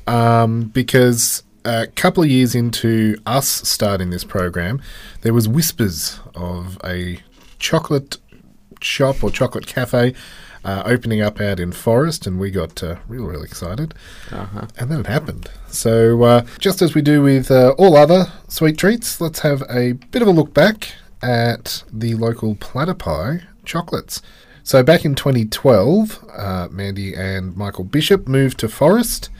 Um, 0.08 0.62
because 0.62 1.44
a 1.64 1.86
couple 1.86 2.24
of 2.24 2.28
years 2.28 2.56
into 2.56 3.16
us 3.24 3.46
starting 3.46 4.10
this 4.10 4.24
program, 4.24 4.82
there 5.22 5.32
was 5.32 5.46
whispers 5.46 6.18
of 6.34 6.76
a 6.82 7.20
chocolate 7.60 8.16
shop 8.80 9.22
or 9.22 9.30
chocolate 9.30 9.68
cafe 9.68 10.14
uh, 10.68 10.82
opening 10.84 11.22
up 11.22 11.40
out 11.40 11.58
in 11.58 11.72
Forrest, 11.72 12.26
and 12.26 12.38
we 12.38 12.50
got 12.50 12.82
uh, 12.82 12.96
real, 13.08 13.24
real 13.24 13.42
excited. 13.42 13.94
And 14.76 14.90
then 14.90 15.00
it 15.00 15.06
happened. 15.06 15.50
So, 15.68 16.22
uh, 16.22 16.46
just 16.58 16.82
as 16.82 16.94
we 16.94 17.00
do 17.00 17.22
with 17.22 17.50
uh, 17.50 17.74
all 17.78 17.96
other 17.96 18.30
sweet 18.48 18.76
treats, 18.76 19.18
let's 19.18 19.38
have 19.38 19.62
a 19.70 19.92
bit 19.92 20.20
of 20.20 20.28
a 20.28 20.30
look 20.30 20.52
back 20.52 20.92
at 21.22 21.84
the 21.90 22.16
local 22.16 22.54
Platypi 22.54 23.44
chocolates. 23.64 24.20
So, 24.62 24.82
back 24.82 25.06
in 25.06 25.14
2012, 25.14 26.22
uh, 26.36 26.68
Mandy 26.70 27.14
and 27.14 27.56
Michael 27.56 27.84
Bishop 27.84 28.28
moved 28.28 28.58
to 28.58 28.68
Forrest. 28.68 29.30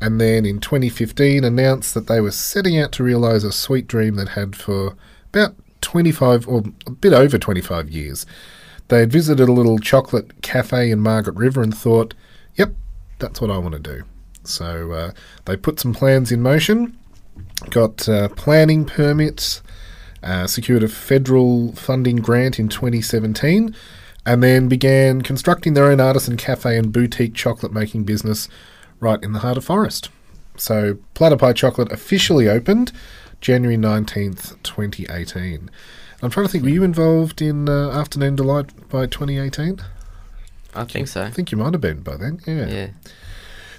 And 0.00 0.18
then 0.18 0.46
in 0.46 0.60
2015, 0.60 1.44
announced 1.44 1.92
that 1.92 2.06
they 2.06 2.22
were 2.22 2.30
setting 2.30 2.78
out 2.78 2.90
to 2.92 3.04
realise 3.04 3.44
a 3.44 3.52
sweet 3.52 3.86
dream 3.86 4.14
they'd 4.14 4.30
had 4.30 4.56
for 4.56 4.96
about 5.28 5.56
25 5.82 6.48
or 6.48 6.62
a 6.86 6.90
bit 6.90 7.12
over 7.12 7.36
25 7.36 7.90
years. 7.90 8.24
They 8.90 8.98
had 8.98 9.12
visited 9.12 9.48
a 9.48 9.52
little 9.52 9.78
chocolate 9.78 10.42
cafe 10.42 10.90
in 10.90 10.98
Margaret 10.98 11.36
River 11.36 11.62
and 11.62 11.72
thought, 11.72 12.12
yep, 12.56 12.74
that's 13.20 13.40
what 13.40 13.48
I 13.48 13.56
want 13.56 13.74
to 13.74 13.78
do. 13.78 14.02
So 14.42 14.90
uh, 14.90 15.12
they 15.44 15.56
put 15.56 15.78
some 15.78 15.94
plans 15.94 16.32
in 16.32 16.42
motion, 16.42 16.98
got 17.70 18.08
uh, 18.08 18.30
planning 18.30 18.84
permits, 18.84 19.62
uh, 20.24 20.48
secured 20.48 20.82
a 20.82 20.88
federal 20.88 21.72
funding 21.76 22.16
grant 22.16 22.58
in 22.58 22.68
2017, 22.68 23.76
and 24.26 24.42
then 24.42 24.68
began 24.68 25.22
constructing 25.22 25.74
their 25.74 25.86
own 25.86 26.00
artisan 26.00 26.36
cafe 26.36 26.76
and 26.76 26.92
boutique 26.92 27.34
chocolate 27.34 27.72
making 27.72 28.02
business 28.02 28.48
right 28.98 29.22
in 29.22 29.32
the 29.32 29.38
heart 29.38 29.56
of 29.56 29.64
Forrest. 29.64 30.08
So 30.56 30.98
Platypi 31.14 31.54
Chocolate 31.54 31.92
officially 31.92 32.48
opened 32.48 32.90
January 33.40 33.76
19th, 33.76 34.60
2018. 34.64 35.70
I'm 36.22 36.30
trying 36.30 36.46
to 36.46 36.52
think, 36.52 36.64
were 36.64 36.70
you 36.70 36.82
involved 36.82 37.40
in 37.40 37.68
uh, 37.68 37.90
Afternoon 37.90 38.36
Delight 38.36 38.88
by 38.90 39.06
2018? 39.06 39.80
I 40.74 40.84
think 40.84 41.08
so. 41.08 41.22
I 41.22 41.30
think 41.30 41.50
you 41.50 41.58
might 41.58 41.72
have 41.72 41.80
been 41.80 42.02
by 42.02 42.16
then, 42.16 42.40
yeah. 42.46 42.66
Yeah. 42.68 42.88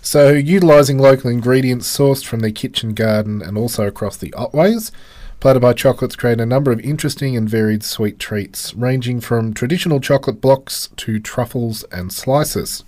So, 0.02 0.32
utilising 0.32 0.98
local 0.98 1.30
ingredients 1.30 1.96
sourced 1.96 2.26
from 2.26 2.40
their 2.40 2.52
kitchen 2.52 2.96
garden 2.96 3.42
and 3.44 3.58
also 3.58 3.86
across 3.86 4.18
the 4.18 4.32
Otways, 4.32 4.92
Platypi 5.40 5.76
Chocolates 5.76 6.16
create 6.16 6.42
a 6.42 6.46
number 6.46 6.72
of 6.72 6.80
interesting 6.80 7.38
and 7.38 7.48
varied 7.48 7.84
sweet 7.84 8.18
treats, 8.18 8.74
ranging 8.74 9.22
from 9.22 9.54
traditional 9.54 10.00
chocolate 10.00 10.42
blocks 10.42 10.90
to 10.98 11.20
truffles 11.20 11.84
and 11.92 12.12
slices. 12.12 12.84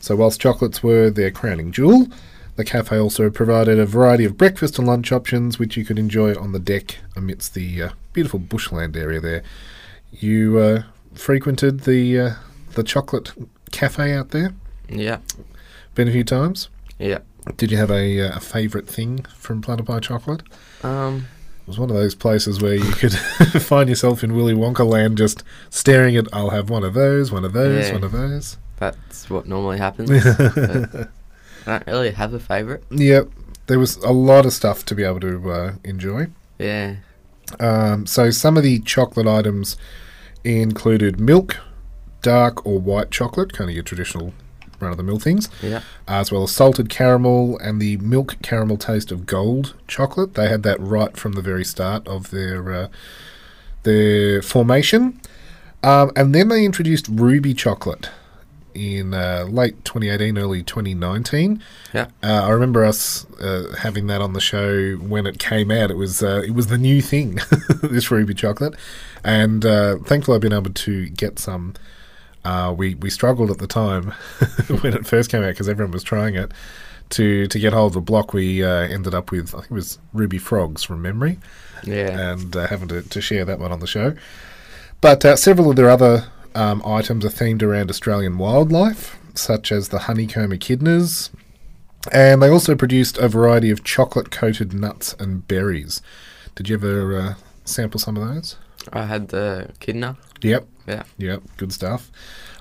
So, 0.00 0.16
whilst 0.16 0.40
chocolates 0.40 0.82
were 0.82 1.10
their 1.10 1.30
crowning 1.30 1.70
jewel, 1.70 2.08
the 2.56 2.64
cafe 2.64 2.98
also 2.98 3.30
provided 3.30 3.78
a 3.78 3.86
variety 3.86 4.24
of 4.24 4.36
breakfast 4.36 4.78
and 4.78 4.88
lunch 4.88 5.12
options 5.12 5.60
which 5.60 5.76
you 5.76 5.84
could 5.84 5.98
enjoy 5.98 6.34
on 6.34 6.50
the 6.50 6.58
deck 6.58 6.98
amidst 7.14 7.54
the 7.54 7.82
uh, 7.82 7.88
beautiful 8.12 8.38
bushland 8.38 8.96
area 8.96 9.20
there. 9.20 9.42
You 10.12 10.58
uh, 10.58 10.82
frequented 11.14 11.80
the 11.80 12.18
uh, 12.20 12.30
the 12.74 12.82
chocolate 12.82 13.32
cafe 13.70 14.12
out 14.14 14.30
there? 14.30 14.52
Yeah. 14.88 15.18
Been 15.94 16.08
a 16.08 16.12
few 16.12 16.24
times? 16.24 16.68
Yeah. 16.98 17.18
Did 17.56 17.70
you 17.72 17.76
have 17.78 17.90
a, 17.90 18.20
uh, 18.20 18.36
a 18.36 18.40
favourite 18.40 18.86
thing 18.86 19.24
from 19.36 19.62
Platypi 19.62 20.00
Chocolate? 20.02 20.42
Um. 20.82 21.26
It 21.62 21.68
was 21.68 21.78
one 21.78 21.90
of 21.90 21.96
those 21.96 22.16
places 22.16 22.60
where 22.60 22.74
you 22.74 22.90
could 22.92 23.12
find 23.62 23.88
yourself 23.88 24.24
in 24.24 24.34
Willy 24.34 24.52
Wonka 24.52 24.84
land 24.84 25.16
just 25.16 25.44
staring 25.70 26.16
at, 26.16 26.26
I'll 26.32 26.50
have 26.50 26.70
one 26.70 26.82
of 26.82 26.92
those, 26.94 27.30
one 27.30 27.44
of 27.44 27.52
those, 27.52 27.86
Yeah. 27.86 27.92
one 27.92 28.02
of 28.02 28.10
those. 28.10 28.58
That's 28.78 29.30
what 29.30 29.46
normally 29.46 29.78
happens. 29.78 30.10
I 30.26 31.06
don't 31.66 31.86
really 31.86 32.10
have 32.10 32.34
a 32.34 32.40
favourite. 32.40 32.82
Yep. 32.90 33.28
There 33.68 33.78
was 33.78 33.96
a 33.98 34.10
lot 34.10 34.44
of 34.44 34.52
stuff 34.52 34.84
to 34.86 34.96
be 34.96 35.04
able 35.04 35.20
to 35.20 35.52
uh, 35.52 35.72
enjoy. 35.84 36.26
Yeah. 36.58 36.96
Um, 37.60 38.06
so 38.06 38.30
some 38.30 38.56
of 38.56 38.62
the 38.62 38.78
chocolate 38.80 39.26
items 39.26 39.76
included 40.44 41.20
milk, 41.20 41.58
dark 42.22 42.64
or 42.66 42.78
white 42.78 43.10
chocolate, 43.10 43.52
kind 43.52 43.68
of 43.70 43.74
your 43.74 43.84
traditional 43.84 44.32
run 44.80 44.90
of 44.90 44.96
the 44.96 45.02
mill 45.04 45.18
things, 45.20 45.48
Yeah. 45.62 45.80
as 46.08 46.32
well 46.32 46.42
as 46.42 46.50
salted 46.50 46.88
caramel 46.88 47.56
and 47.58 47.80
the 47.80 47.96
milk 47.98 48.36
caramel 48.42 48.76
taste 48.76 49.12
of 49.12 49.26
gold 49.26 49.74
chocolate. 49.86 50.34
They 50.34 50.48
had 50.48 50.64
that 50.64 50.80
right 50.80 51.16
from 51.16 51.32
the 51.32 51.42
very 51.42 51.64
start 51.64 52.06
of 52.08 52.30
their 52.30 52.72
uh, 52.72 52.88
their 53.84 54.42
formation, 54.42 55.20
um, 55.82 56.10
and 56.16 56.34
then 56.34 56.48
they 56.48 56.64
introduced 56.64 57.08
ruby 57.08 57.54
chocolate 57.54 58.08
in 58.74 59.14
uh, 59.14 59.46
late 59.48 59.84
2018, 59.84 60.38
early 60.38 60.62
2019. 60.62 61.62
Yeah. 61.94 62.06
Uh, 62.22 62.44
I 62.46 62.50
remember 62.50 62.84
us 62.84 63.24
uh, 63.40 63.74
having 63.78 64.06
that 64.08 64.20
on 64.20 64.32
the 64.32 64.40
show 64.40 64.94
when 64.94 65.26
it 65.26 65.38
came 65.38 65.70
out. 65.70 65.90
It 65.90 65.96
was 65.96 66.22
uh, 66.22 66.42
it 66.46 66.52
was 66.54 66.68
the 66.68 66.78
new 66.78 67.00
thing, 67.02 67.38
this 67.82 68.10
ruby 68.10 68.34
chocolate, 68.34 68.74
and 69.24 69.64
uh, 69.64 69.98
thankfully 69.98 70.34
I've 70.36 70.40
been 70.42 70.52
able 70.52 70.72
to 70.72 71.08
get 71.10 71.38
some 71.38 71.74
Uh, 72.44 72.74
we 72.76 72.96
we 72.96 73.08
struggled 73.10 73.50
at 73.50 73.58
the 73.58 73.66
time 73.68 74.10
when 74.82 74.94
it 74.94 75.06
first 75.06 75.30
came 75.30 75.42
out 75.42 75.50
because 75.54 75.68
everyone 75.68 75.92
was 75.92 76.02
trying 76.02 76.34
it 76.34 76.50
to 77.10 77.46
to 77.46 77.58
get 77.58 77.72
hold 77.72 77.90
of 77.90 77.94
the 77.94 78.00
block. 78.00 78.32
We 78.34 78.64
uh, 78.64 78.68
ended 78.96 79.14
up 79.14 79.30
with 79.30 79.54
I 79.54 79.58
think 79.60 79.70
it 79.70 79.74
was 79.74 79.98
Ruby 80.12 80.38
Frogs 80.38 80.82
from 80.82 81.02
memory, 81.02 81.38
Yeah. 81.84 82.32
and 82.32 82.56
uh, 82.56 82.66
having 82.66 82.88
to, 82.88 83.02
to 83.02 83.20
share 83.20 83.44
that 83.44 83.58
one 83.60 83.70
on 83.70 83.80
the 83.80 83.86
show. 83.86 84.14
But 85.00 85.24
uh, 85.24 85.36
several 85.36 85.70
of 85.70 85.76
their 85.76 85.90
other 85.90 86.24
um, 86.54 86.82
items 86.84 87.24
are 87.24 87.30
themed 87.30 87.62
around 87.62 87.90
Australian 87.90 88.38
wildlife, 88.38 89.18
such 89.34 89.72
as 89.72 89.88
the 89.88 90.00
honeycomb 90.00 90.50
echidnas, 90.50 91.30
and 92.10 92.42
they 92.42 92.48
also 92.48 92.74
produced 92.74 93.18
a 93.18 93.28
variety 93.28 93.70
of 93.70 93.84
chocolate 93.84 94.30
coated 94.30 94.72
nuts 94.72 95.14
and 95.18 95.46
berries. 95.46 96.02
Did 96.54 96.68
you 96.68 96.76
ever 96.76 97.18
uh, 97.18 97.34
sample 97.64 98.00
some 98.00 98.16
of 98.16 98.28
those? 98.28 98.56
I 98.92 99.06
had 99.06 99.28
the 99.28 99.70
kidna. 99.80 100.16
Yep. 100.42 100.66
Yeah. 100.86 101.04
Yep, 101.18 101.42
good 101.56 101.72
stuff. 101.72 102.10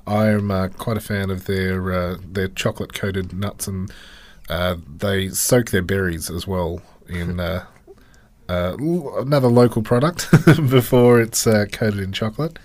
I'm 0.05 0.51
uh, 0.51 0.67
quite 0.69 0.97
a 0.97 1.01
fan 1.01 1.29
of 1.29 1.45
their 1.45 1.91
uh, 1.91 2.17
their 2.23 2.47
chocolate 2.47 2.93
coated 2.93 3.33
nuts, 3.33 3.67
and 3.67 3.91
uh, 4.49 4.75
they 4.87 5.29
soak 5.29 5.71
their 5.71 5.81
berries 5.81 6.29
as 6.29 6.47
well 6.47 6.81
in 7.07 7.39
uh, 7.39 7.65
uh, 8.49 8.75
another 9.17 9.47
local 9.47 9.81
product 9.81 10.29
before 10.69 11.21
it's 11.21 11.47
uh, 11.47 11.65
coated 11.71 11.99
in 11.99 12.11
chocolate. 12.11 12.59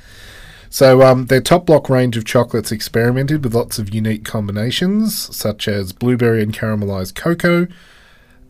So 0.70 1.02
um, 1.02 1.26
their 1.26 1.40
top 1.40 1.66
block 1.66 1.88
range 1.88 2.16
of 2.16 2.25
chocolates 2.25 2.73
experimented 2.73 3.44
with 3.44 3.54
lots 3.54 3.78
of 3.78 3.94
unique 3.94 4.25
combinations, 4.25 5.35
such 5.35 5.68
as 5.68 5.92
blueberry 5.92 6.42
and 6.42 6.52
caramelized 6.52 7.14
cocoa, 7.14 7.68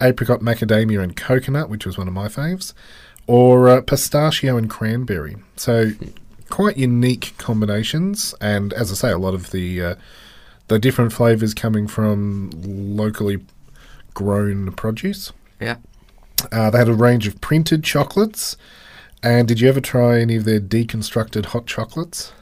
apricot 0.00 0.40
macadamia 0.40 1.02
and 1.02 1.16
coconut, 1.16 1.68
which 1.68 1.87
was 1.87 1.99
one 1.99 2.08
of 2.08 2.14
my 2.14 2.28
faves, 2.28 2.73
or 3.26 3.68
uh, 3.68 3.80
pistachio 3.80 4.56
and 4.56 4.70
cranberry. 4.70 5.37
So 5.56 5.92
quite 6.49 6.76
unique 6.76 7.35
combinations, 7.38 8.35
and 8.40 8.73
as 8.73 8.90
I 8.90 8.94
say, 8.94 9.11
a 9.11 9.18
lot 9.18 9.35
of 9.35 9.50
the 9.50 9.82
uh, 9.82 9.94
the 10.68 10.78
different 10.78 11.12
flavors 11.12 11.54
coming 11.54 11.87
from 11.87 12.50
locally 12.54 13.38
grown 14.14 14.73
produce. 14.73 15.32
Yeah. 15.61 15.76
Uh, 16.52 16.70
they 16.70 16.78
had 16.78 16.88
a 16.88 16.94
range 16.94 17.26
of 17.26 17.40
printed 17.40 17.85
chocolates. 17.85 18.56
And 19.23 19.49
did 19.49 19.61
you 19.61 19.68
ever 19.68 19.80
try 19.80 20.20
any 20.20 20.37
of 20.37 20.44
their 20.44 20.61
deconstructed 20.61 21.46
hot 21.46 21.66
chocolates, 21.66 22.32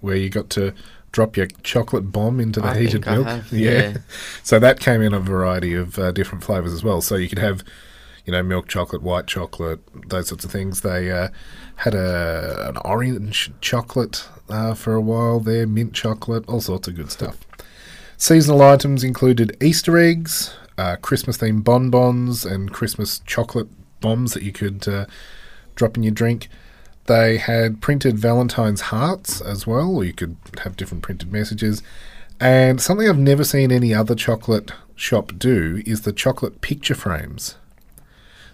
where 0.00 0.16
you 0.16 0.28
got 0.28 0.50
to 0.50 0.74
drop 1.12 1.36
your 1.36 1.46
chocolate 1.62 2.10
bomb 2.10 2.40
into 2.40 2.60
the 2.60 2.68
I 2.68 2.80
heated 2.80 3.06
milk? 3.06 3.26
have, 3.26 3.52
yeah. 3.52 3.98
So 4.42 4.58
that 4.58 4.80
came 4.80 5.00
in 5.00 5.14
a 5.14 5.20
variety 5.20 5.74
of 5.74 5.98
uh, 5.98 6.12
different 6.12 6.44
flavors 6.44 6.72
as 6.72 6.82
well. 6.82 7.00
So 7.00 7.16
you 7.16 7.28
could 7.28 7.38
have, 7.38 7.62
you 8.26 8.32
know, 8.32 8.42
milk 8.42 8.68
chocolate, 8.68 9.02
white 9.02 9.26
chocolate, 9.26 9.80
those 10.08 10.28
sorts 10.28 10.44
of 10.44 10.50
things. 10.50 10.80
They 10.80 11.10
uh, 11.10 11.28
had 11.76 11.94
a 11.94 12.68
an 12.68 12.76
orange 12.84 13.50
chocolate 13.60 14.28
uh, 14.48 14.74
for 14.74 14.94
a 14.94 15.00
while 15.00 15.40
there, 15.40 15.66
mint 15.66 15.92
chocolate, 15.92 16.44
all 16.48 16.60
sorts 16.60 16.88
of 16.88 16.96
good 16.96 17.10
stuff. 17.10 17.38
Seasonal 18.16 18.62
items 18.62 19.02
included 19.02 19.56
Easter 19.60 19.98
eggs, 19.98 20.54
uh, 20.78 20.96
Christmas 20.96 21.38
themed 21.38 21.64
bonbons, 21.64 22.44
and 22.44 22.72
Christmas 22.72 23.20
chocolate 23.26 23.68
bombs 24.00 24.32
that 24.34 24.42
you 24.42 24.52
could 24.52 24.86
uh, 25.72 25.76
drop 25.76 25.96
in 25.96 26.02
your 26.02 26.12
drink. 26.12 26.48
They 27.06 27.38
had 27.38 27.80
printed 27.80 28.18
Valentine's 28.18 28.82
hearts 28.82 29.40
as 29.40 29.66
well, 29.66 29.96
or 29.96 30.04
you 30.04 30.12
could 30.12 30.36
have 30.62 30.76
different 30.76 31.02
printed 31.02 31.32
messages. 31.32 31.82
And 32.38 32.80
something 32.80 33.08
I've 33.08 33.18
never 33.18 33.44
seen 33.44 33.72
any 33.72 33.92
other 33.94 34.14
chocolate 34.14 34.72
shop 34.94 35.32
do 35.38 35.82
is 35.84 36.02
the 36.02 36.12
chocolate 36.12 36.60
picture 36.60 36.94
frames. 36.94 37.56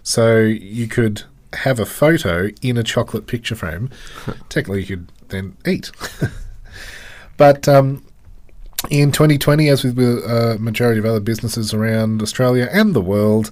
So 0.03 0.39
you 0.39 0.87
could 0.87 1.23
have 1.53 1.79
a 1.79 1.85
photo 1.85 2.49
in 2.61 2.77
a 2.77 2.83
chocolate 2.83 3.27
picture 3.27 3.55
frame. 3.55 3.89
Technically, 4.49 4.81
you 4.81 4.97
could 4.97 5.11
then 5.29 5.57
eat. 5.67 5.91
but 7.37 7.67
um, 7.67 8.03
in 8.89 9.11
2020, 9.11 9.67
as 9.69 9.83
with 9.83 9.99
a 9.99 10.57
majority 10.59 10.99
of 10.99 11.05
other 11.05 11.19
businesses 11.19 11.73
around 11.73 12.21
Australia 12.21 12.69
and 12.71 12.95
the 12.95 13.01
world, 13.01 13.51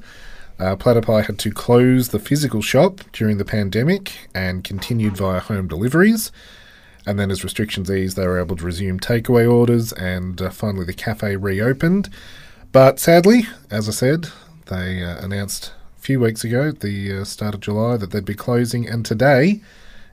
uh, 0.59 0.75
Platypi 0.75 1.25
had 1.25 1.37
to 1.39 1.51
close 1.51 2.10
the 2.10 2.19
physical 2.19 2.62
shop 2.62 3.01
during 3.13 3.38
the 3.38 3.45
pandemic 3.45 4.13
and 4.34 4.63
continued 4.63 5.15
via 5.17 5.39
home 5.39 5.67
deliveries. 5.67 6.32
And 7.05 7.17
then, 7.17 7.32
as 7.32 7.43
restrictions 7.43 7.89
eased, 7.89 8.17
they 8.17 8.27
were 8.27 8.39
able 8.39 8.58
to 8.58 8.65
resume 8.65 8.99
takeaway 8.99 9.49
orders, 9.49 9.93
and 9.93 10.41
uh, 10.41 10.49
finally 10.49 10.86
the 10.86 10.93
cafe 10.93 11.38
reopened. 11.38 12.10
But 12.71 12.99
sadly, 12.99 13.43
as 13.71 13.88
I 13.88 13.93
said, 13.93 14.27
they 14.65 15.03
uh, 15.03 15.23
announced 15.23 15.71
a 15.97 16.01
few 16.01 16.19
weeks 16.19 16.43
ago, 16.43 16.67
at 16.69 16.82
the 16.82 17.19
uh, 17.19 17.23
start 17.23 17.55
of 17.55 17.62
July, 17.62 17.95
that 17.97 18.12
they'd 18.12 18.25
be 18.25 18.34
closing, 18.34 18.88
and 18.88 19.05
today 19.05 19.62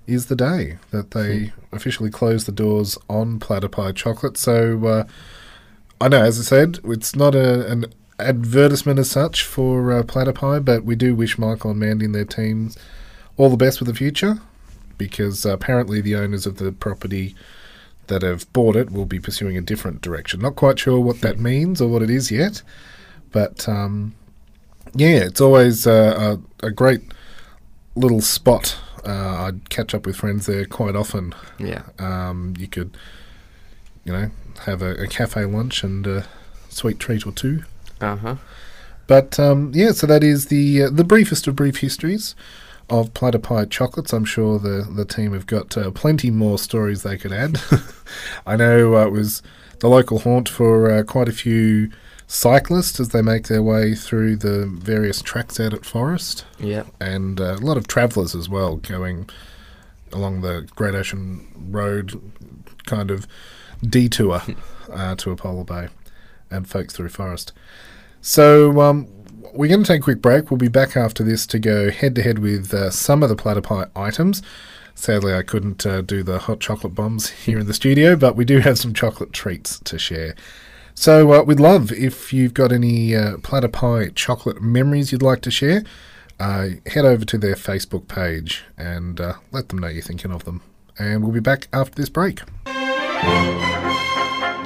is 0.07 0.27
the 0.27 0.37
day 0.37 0.79
that 0.91 1.13
they 1.13 1.53
officially 1.73 2.11
close 2.11 2.45
the 2.45 2.53
doors 2.53 2.97
on 3.09 3.41
Platypi 3.41 3.95
chocolate. 3.95 4.37
So 4.37 4.87
uh, 4.87 5.05
I 6.01 6.09
know, 6.09 6.23
as 6.23 6.39
I 6.39 6.43
said, 6.43 6.79
it's 6.85 7.17
not 7.17 7.35
a, 7.35 7.67
an 7.71 7.87
advertisement 8.19 8.99
as 8.99 9.11
such 9.11 9.45
for 9.45 9.93
uh, 9.93 10.03
Platypi, 10.03 10.65
but 10.65 10.85
we 10.85 10.95
do 10.95 11.15
wish 11.15 11.39
Michael 11.39 11.73
and 11.73 11.81
Mandy 11.81 12.07
and 12.07 12.15
their 12.15 12.25
teams 12.25 12.77
all 13.37 13.51
the 13.51 13.57
best 13.57 13.79
for 13.79 13.85
the 13.85 13.95
future 13.95 14.39
because 14.99 15.45
uh, 15.45 15.53
apparently 15.53 16.01
the 16.01 16.15
owners 16.15 16.47
of 16.47 16.59
the 16.59 16.73
property 16.73 17.35
that 18.07 18.23
have 18.23 18.51
bought 18.53 18.77
it 18.77 18.91
will 18.91 19.07
be 19.07 19.19
pursuing 19.19 19.57
a 19.57 19.61
different 19.61 20.01
direction. 20.01 20.41
Not 20.41 20.57
quite 20.57 20.79
sure 20.79 21.01
what 21.01 21.21
that 21.23 21.39
means 21.39 21.81
or 21.81 21.89
what 21.89 22.03
it 22.03 22.11
is 22.11 22.31
yet, 22.31 22.63
but 23.33 23.69
um, 23.69 24.15
yeah, 24.95 25.25
it's 25.25 25.41
always 25.41 25.87
uh, 25.87 26.39
a, 26.63 26.67
a 26.67 26.71
great 26.71 27.01
little 27.97 28.21
spot. 28.21 28.77
Uh, 29.05 29.47
I'd 29.47 29.71
catch 29.71 29.95
up 29.95 30.07
with 30.07 30.17
friends 30.17 30.47
there 30.47 30.65
quite 30.65 30.97
often. 30.97 31.35
Yeah. 31.59 31.83
Um, 31.99 32.55
you 32.59 32.69
could, 32.69 32.97
you 34.05 34.13
know, 34.13 34.31
have 34.65 34.83
a, 34.83 34.95
a 34.95 35.07
cafe 35.07 35.45
lunch 35.45 35.83
and 35.83 36.07
a 36.07 36.27
sweet 36.69 36.99
treat 36.99 37.27
or 37.27 37.33
two. 37.33 37.65
Uh 38.13 38.17
huh. 38.17 38.37
But 39.07 39.39
um, 39.39 39.73
yeah, 39.75 39.93
so 39.93 40.07
that 40.07 40.25
is 40.25 40.47
the 40.47 40.85
uh, 40.85 40.91
the 40.91 41.05
briefest 41.05 41.47
of 41.47 41.57
brief 41.57 41.79
histories 41.79 42.35
of 42.91 43.13
Platypi 43.15 43.69
chocolates. 43.71 44.13
I'm 44.13 44.25
sure 44.25 44.59
the 44.59 44.87
the 44.91 45.05
team 45.05 45.33
have 45.33 45.47
got 45.47 45.77
uh, 45.77 45.91
plenty 45.91 46.31
more 46.31 46.59
stories 46.59 47.03
they 47.03 47.17
could 47.19 47.33
add. 47.33 47.61
I 48.47 48.57
know 48.57 48.95
uh, 48.97 49.07
it 49.07 49.13
was 49.13 49.43
the 49.81 49.89
local 49.89 50.21
haunt 50.21 50.49
for 50.49 50.91
uh, 50.91 51.03
quite 51.03 51.29
a 51.29 51.33
few 51.33 51.91
cyclists 52.27 52.99
as 52.99 53.11
they 53.11 53.21
make 53.21 53.49
their 53.49 53.63
way 53.63 53.95
through 53.95 54.37
the 54.37 54.67
various 54.67 55.21
tracks 55.21 55.61
out 55.61 55.75
at 55.75 55.85
Forrest, 55.85 56.47
Yeah. 56.59 56.85
and 57.01 57.39
uh, 57.41 57.57
a 57.57 57.65
lot 57.65 57.77
of 57.77 57.87
travellers 57.87 58.35
as 58.35 58.49
well 58.49 58.77
going 58.77 59.29
along 60.13 60.41
the 60.41 60.67
Great 60.75 60.95
Ocean 60.95 61.47
Road 61.71 62.19
kind 62.87 63.11
of 63.11 63.27
detour 63.87 64.41
uh, 64.93 65.15
to 65.17 65.31
Apollo 65.33 65.65
Bay 65.65 65.89
and 66.55 66.69
folks 66.69 66.95
through 66.95 67.09
Forrest. 67.09 67.53
So 68.21 68.81
um, 68.81 69.09
we're 69.53 69.69
going 69.69 69.83
to 69.83 69.87
take 69.87 70.01
a 70.01 70.05
quick 70.05 70.23
break. 70.23 70.51
We'll 70.51 70.59
be 70.59 70.69
back 70.69 70.97
after 70.97 71.23
this 71.23 71.47
to 71.49 71.59
go 71.59 71.91
head 71.91 72.15
to 72.15 72.23
head 72.23 72.39
with 72.39 72.73
uh, 72.73 72.91
some 72.91 73.23
of 73.23 73.29
the 73.29 73.37
Platypi 73.37 73.91
items. 73.95 74.43
Sadly, 74.95 75.35
I 75.35 75.43
couldn't 75.43 75.85
uh, 75.85 76.03
do 76.03 76.23
the 76.23 76.39
hot 76.39 76.61
chocolate 76.61 76.95
bombs 76.95 77.31
here 77.45 77.59
in 77.59 77.67
the 77.67 77.75
studio, 77.75 78.17
but 78.17 78.37
we 78.37 78.45
do 78.45 78.61
have 78.61 78.79
some 78.79 78.95
chocolate 78.95 79.33
treats 79.33 79.79
to 79.81 79.99
share. 79.99 80.35
So 80.95 81.33
uh, 81.33 81.43
we'd 81.43 81.61
love 81.61 81.91
if 81.91 82.33
you've 82.33 82.55
got 82.55 82.73
any 82.73 83.17
uh, 83.17 83.37
Platypi 83.39 84.15
chocolate 84.15 84.63
memories 84.63 85.11
you'd 85.11 85.23
like 85.23 85.41
to 85.43 85.51
share. 85.51 85.85
Uh, 86.39 86.69
head 86.87 87.05
over 87.05 87.25
to 87.25 87.39
their 87.39 87.55
Facebook 87.55 88.09
page 88.09 88.65
and 88.77 89.21
uh, 89.21 89.35
let 89.53 89.69
them 89.69 89.79
know 89.79 89.89
you're 89.89 90.03
thinking 90.03 90.33
of 90.33 90.45
them. 90.45 90.63
And 90.99 91.23
we'll 91.23 91.33
be 91.33 91.41
back 91.41 91.69
after 91.73 91.95
this 91.95 92.09
break. 92.09 92.41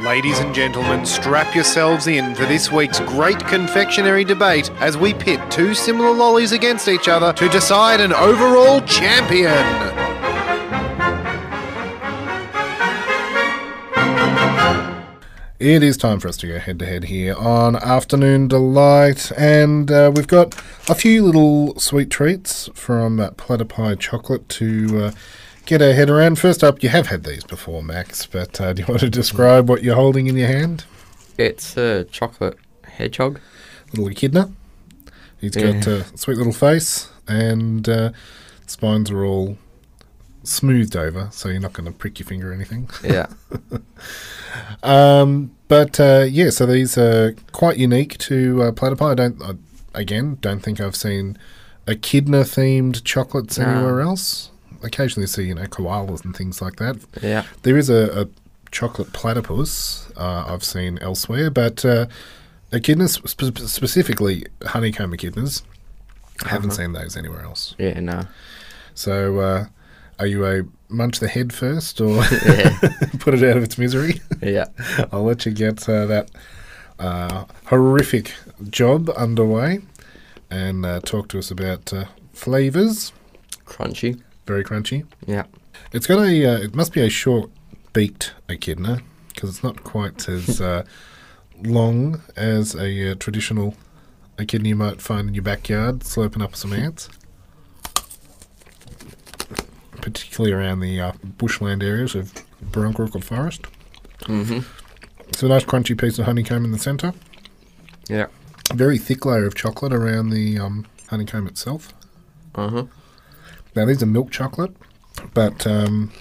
Ladies 0.00 0.38
and 0.38 0.54
gentlemen, 0.54 1.04
strap 1.04 1.56
yourselves 1.56 2.06
in 2.06 2.32
for 2.37 2.46
this 2.46 2.70
week's 2.70 3.00
great 3.00 3.40
confectionery 3.40 4.22
debate 4.22 4.70
as 4.80 4.96
we 4.96 5.12
pit 5.12 5.40
two 5.50 5.74
similar 5.74 6.12
lollies 6.12 6.52
against 6.52 6.87
each 6.87 7.08
other 7.08 7.32
to 7.32 7.48
decide 7.48 8.00
an 8.00 8.12
overall 8.12 8.80
champion. 8.82 9.52
It 15.58 15.82
is 15.82 15.96
time 15.96 16.20
for 16.20 16.28
us 16.28 16.37
to 16.38 16.46
go 16.46 16.61
head 16.61 16.78
to 16.78 16.87
head 16.87 17.04
here 17.04 17.34
on 17.34 17.74
Afternoon 17.74 18.46
Delight, 18.46 19.32
and 19.37 19.90
uh, 19.90 20.12
we've 20.14 20.28
got 20.28 20.54
a 20.88 20.94
few 20.94 21.24
little 21.24 21.76
sweet 21.80 22.08
treats 22.08 22.70
from 22.72 23.18
uh, 23.18 23.30
Platypi 23.32 23.98
Chocolate 23.98 24.48
to 24.50 25.06
uh, 25.06 25.11
get 25.68 25.83
our 25.83 25.92
head 25.92 26.09
around. 26.09 26.38
First 26.38 26.64
up, 26.64 26.83
you 26.83 26.88
have 26.88 27.09
had 27.09 27.24
these 27.24 27.44
before, 27.44 27.83
Max, 27.83 28.24
but 28.24 28.59
uh, 28.61 28.72
do 28.74 28.83
you 28.83 28.88
want 28.88 29.00
to 29.00 29.11
describe 29.11 29.68
what 29.68 29.85
you're 29.85 29.94
holding 29.94 30.26
in 30.26 30.37
your 30.37 30.48
hand? 30.48 30.85
It's 31.37 31.76
a 31.76 32.04
chocolate 32.04 32.57
hedgehog. 32.85 33.38
Little 33.92 34.09
echidna. 34.09 34.50
He's 35.40 35.52
got 35.52 35.87
a 35.87 36.04
sweet 36.16 36.37
little 36.38 36.52
face, 36.52 37.11
and 37.28 37.88
uh, 37.88 38.11
spines 38.66 39.11
are 39.11 39.24
all 39.24 39.57
smoothed 40.42 40.96
over, 40.96 41.28
so 41.31 41.48
you're 41.48 41.61
not 41.61 41.74
going 41.74 41.87
to 41.87 41.96
prick 41.96 42.18
your 42.18 42.26
finger 42.26 42.50
or 42.50 42.54
anything. 42.54 42.90
Yeah. 43.04 43.26
Um, 44.83 45.52
but 45.68 46.00
uh, 46.00 46.24
yeah, 46.28 46.50
so 46.50 46.64
these 46.66 46.96
are 46.96 47.35
quite 47.52 47.76
unique 47.76 48.16
to 48.18 48.62
uh, 48.62 48.72
Platypi. 48.72 49.11
I 49.11 49.14
don't, 49.14 49.42
I, 49.42 49.52
again, 50.00 50.38
don't 50.40 50.61
think 50.61 50.81
I've 50.81 50.96
seen 50.96 51.37
echidna 51.87 52.40
themed 52.40 53.04
chocolates 53.04 53.59
No. 53.59 53.66
anywhere 53.66 54.00
else. 54.00 54.50
Occasionally 54.83 55.27
see, 55.27 55.45
you 55.45 55.55
know, 55.55 55.64
koalas 55.64 56.25
and 56.25 56.37
things 56.37 56.62
like 56.62 56.77
that. 56.77 56.97
yeah. 57.23 57.45
There 57.62 57.77
is 57.77 57.91
a, 57.91 58.23
a 58.23 58.29
chocolate 58.71 59.12
platypus 59.12 60.11
uh, 60.17 60.45
I've 60.47 60.64
seen 60.64 60.99
elsewhere, 60.99 61.51
but 61.51 61.85
uh, 61.85 62.07
echidnas, 62.73 63.27
spe- 63.29 63.67
specifically 63.67 64.47
honeycomb 64.64 65.12
echidnas, 65.12 65.62
I 66.45 66.49
haven't 66.51 66.73
seen 66.73 66.93
those 66.93 67.17
anywhere 67.17 67.43
else. 67.43 67.75
Yeah, 67.79 67.99
no. 68.01 68.23
So, 68.95 69.38
uh, 69.41 69.67
are 70.19 70.27
you 70.27 70.47
a 70.47 70.62
munch 70.88 71.21
the 71.21 71.29
head 71.29 71.53
first 71.53 72.01
or 72.01 72.23
put 73.19 73.35
it 73.35 73.43
out 73.43 73.57
of 73.57 73.62
its 73.62 73.79
misery? 73.79 74.21
Yeah. 74.43 74.67
I'll 75.12 75.25
let 75.25 75.47
you 75.47 75.53
get 75.53 75.88
uh, 75.88 76.07
that 76.07 76.31
uh, 76.99 77.45
horrific 77.67 78.35
job 78.71 79.11
underway 79.17 79.81
and 80.51 80.85
uh, 80.87 81.01
talk 81.01 81.29
to 81.29 81.38
us 81.38 81.51
about 81.51 81.93
uh, 81.93 82.05
flavors. 82.33 83.12
Crunchy. 83.67 84.21
Very 84.48 84.64
crunchy. 84.64 85.04
Yeah. 85.26 85.44
It's 85.92 86.06
got 86.06 86.20
a. 86.20 86.46
Uh, 86.46 86.58
it 86.58 86.74
must 86.74 86.94
be 86.94 87.02
a 87.02 87.11
short 87.11 87.50
beaked 87.92 88.32
echidna 88.48 89.02
because 89.28 89.50
it's 89.50 89.62
not 89.62 89.84
quite 89.84 90.26
as 90.26 90.58
uh, 90.62 90.84
long 91.62 92.22
as 92.34 92.74
a 92.74 93.11
uh, 93.11 93.14
traditional 93.16 93.74
echidna 94.38 94.70
you 94.70 94.76
might 94.76 95.02
find 95.02 95.28
in 95.28 95.34
your 95.34 95.42
backyard, 95.42 95.98
slurping 95.98 96.42
up 96.42 96.56
some 96.56 96.72
ants. 96.72 97.11
Particularly 100.00 100.54
around 100.54 100.80
the 100.80 100.98
uh, 100.98 101.12
bushland 101.22 101.82
areas 101.82 102.14
of 102.14 102.32
Barungarooka 102.72 103.22
Forest. 103.22 103.66
Mm-hmm. 104.20 104.61
It's 105.28 105.42
a 105.42 105.48
nice 105.48 105.64
crunchy 105.64 106.00
piece 106.00 106.18
of 106.18 106.24
honeycomb 106.24 106.64
in 106.64 106.72
the 106.72 106.78
centre. 106.78 107.12
Yeah. 108.08 108.28
Very 108.72 108.96
thick 108.96 109.26
layer 109.26 109.44
of 109.44 109.54
chocolate 109.54 109.92
around 109.92 110.30
the 110.30 110.58
um, 110.58 110.87
honeycomb 111.08 111.46
itself. 111.46 111.92
Uh-huh. 112.54 112.87
Now 113.74 113.85
these 113.85 114.02
are 114.02 114.07
milk 114.07 114.31
chocolate, 114.31 114.74
but 115.35 115.66
um, 115.66 116.12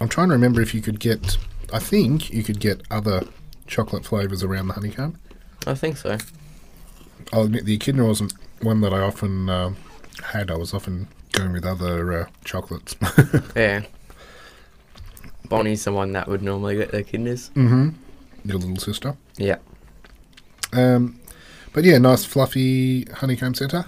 I'm 0.00 0.08
trying 0.08 0.28
to 0.28 0.34
remember 0.34 0.60
if 0.60 0.74
you 0.74 0.80
could 0.80 1.00
get. 1.00 1.36
I 1.72 1.78
think 1.78 2.30
you 2.30 2.42
could 2.42 2.60
get 2.60 2.82
other 2.90 3.22
chocolate 3.66 4.04
flavours 4.04 4.42
around 4.42 4.68
the 4.68 4.74
honeycomb. 4.74 5.18
I 5.66 5.74
think 5.74 5.96
so. 5.96 6.18
I'll 7.32 7.42
admit 7.44 7.64
the 7.64 7.74
echidna 7.74 8.04
wasn't 8.06 8.34
one 8.62 8.80
that 8.82 8.92
I 8.92 9.00
often 9.00 9.48
um 9.48 9.76
had. 10.22 10.50
I 10.50 10.56
was 10.56 10.72
often 10.74 11.08
going 11.32 11.52
with 11.52 11.64
other 11.64 12.12
uh, 12.12 12.26
chocolates. 12.44 12.94
Yeah. 13.56 13.82
Bonnie's 15.48 15.84
the 15.84 15.92
one 15.92 16.12
that 16.12 16.26
would 16.26 16.42
normally 16.42 16.76
get 16.76 16.90
the 16.90 17.04
echidnas. 17.04 17.50
mm-hmm. 17.50 17.90
Your 18.44 18.58
little 18.58 18.76
sister. 18.76 19.16
Yeah. 19.36 19.58
Um, 20.72 21.20
but 21.72 21.84
yeah, 21.84 21.98
nice 21.98 22.24
fluffy 22.24 23.04
honeycomb 23.10 23.54
centre. 23.54 23.84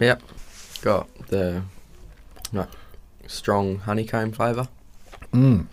Yep. 0.00 0.22
Got 0.82 1.08
the 1.28 1.62
like 2.52 2.68
strong 3.26 3.78
honeycomb 3.78 4.32
flavour. 4.32 4.68
Mm, 5.32 5.66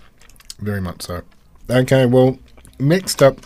very 0.60 0.82
much 0.82 1.04
so. 1.04 1.22
Okay, 1.70 2.06
well, 2.06 2.40
next 2.80 3.22
up 3.22 3.40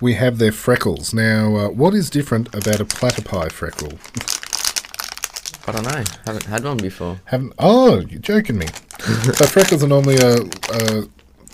we 0.00 0.14
have 0.14 0.38
their 0.38 0.52
freckles. 0.52 1.12
Now, 1.12 1.56
uh, 1.56 1.68
what 1.68 1.94
is 1.94 2.10
different 2.10 2.48
about 2.54 2.80
a 2.80 2.84
platypi 2.84 3.50
freckle? 3.50 3.98
I 5.66 5.72
don't 5.72 5.84
know. 5.84 6.04
Haven't 6.24 6.44
had 6.44 6.64
one 6.64 6.78
before. 6.78 7.20
Haven't? 7.26 7.52
Oh, 7.58 8.00
you're 8.00 8.20
joking 8.20 8.58
me. 8.58 8.66
so 9.34 9.44
freckles 9.46 9.82
are 9.82 9.88
normally 9.88 10.16
a, 10.16 10.38
a 10.72 11.08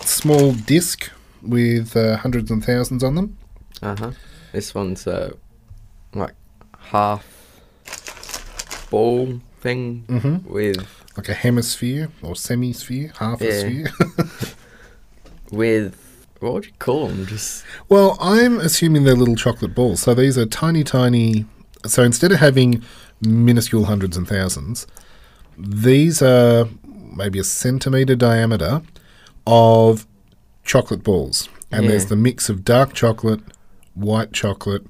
small 0.05 0.53
disc 0.53 1.11
with 1.41 1.97
uh, 1.97 2.17
hundreds 2.17 2.49
and 2.49 2.63
thousands 2.63 3.03
on 3.03 3.15
them. 3.15 3.37
Uh 3.81 3.95
huh. 3.97 4.11
This 4.51 4.73
one's 4.73 5.05
uh 5.05 5.33
like 6.13 6.33
half 6.79 7.34
ball 8.89 9.39
thing 9.61 10.03
Mhm. 10.07 10.43
with 10.45 10.85
Like 11.17 11.29
a 11.29 11.33
hemisphere 11.33 12.09
or 12.21 12.35
semisphere, 12.35 13.11
half 13.17 13.41
a 13.41 13.51
sphere. 13.61 13.87
with 15.51 15.95
what 16.39 16.53
would 16.53 16.65
you 16.65 16.71
call 16.79 17.07
them? 17.07 17.25
Just 17.25 17.63
well, 17.89 18.17
I'm 18.19 18.59
assuming 18.59 19.03
they're 19.03 19.15
little 19.15 19.35
chocolate 19.35 19.73
balls. 19.73 20.01
So 20.01 20.13
these 20.13 20.37
are 20.37 20.45
tiny, 20.45 20.83
tiny. 20.83 21.45
So 21.85 22.03
instead 22.03 22.31
of 22.31 22.39
having 22.39 22.83
minuscule 23.21 23.85
hundreds 23.85 24.17
and 24.17 24.27
thousands, 24.27 24.85
these 25.57 26.21
are 26.21 26.67
maybe 27.15 27.39
a 27.39 27.43
centimetre 27.43 28.15
diameter 28.15 28.81
of 29.47 30.05
chocolate 30.63 31.03
balls. 31.03 31.47
And 31.71 31.85
Yeah. 31.85 31.91
there's 31.91 32.05
the 32.07 32.15
mix 32.15 32.49
of 32.49 32.65
dark 32.65 32.93
chocolate, 32.93 33.39
white 33.93 34.33
chocolate, 34.33 34.85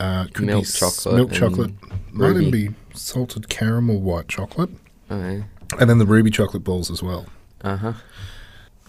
uh, 0.00 0.26
Milk 0.38 0.66
chocolate 0.66 1.14
milk 1.16 1.32
chocolate, 1.32 1.70
might 2.12 2.30
even 2.30 2.50
be 2.50 2.70
salted 2.94 3.48
caramel 3.48 4.00
white 4.00 4.28
chocolate, 4.28 4.70
uh 5.10 5.40
and 5.78 5.90
then 5.90 5.98
the 5.98 6.06
ruby 6.06 6.30
chocolate 6.30 6.64
balls 6.64 6.90
as 6.90 7.02
well. 7.02 7.26
Uh 7.62 7.76
huh. 7.76 7.92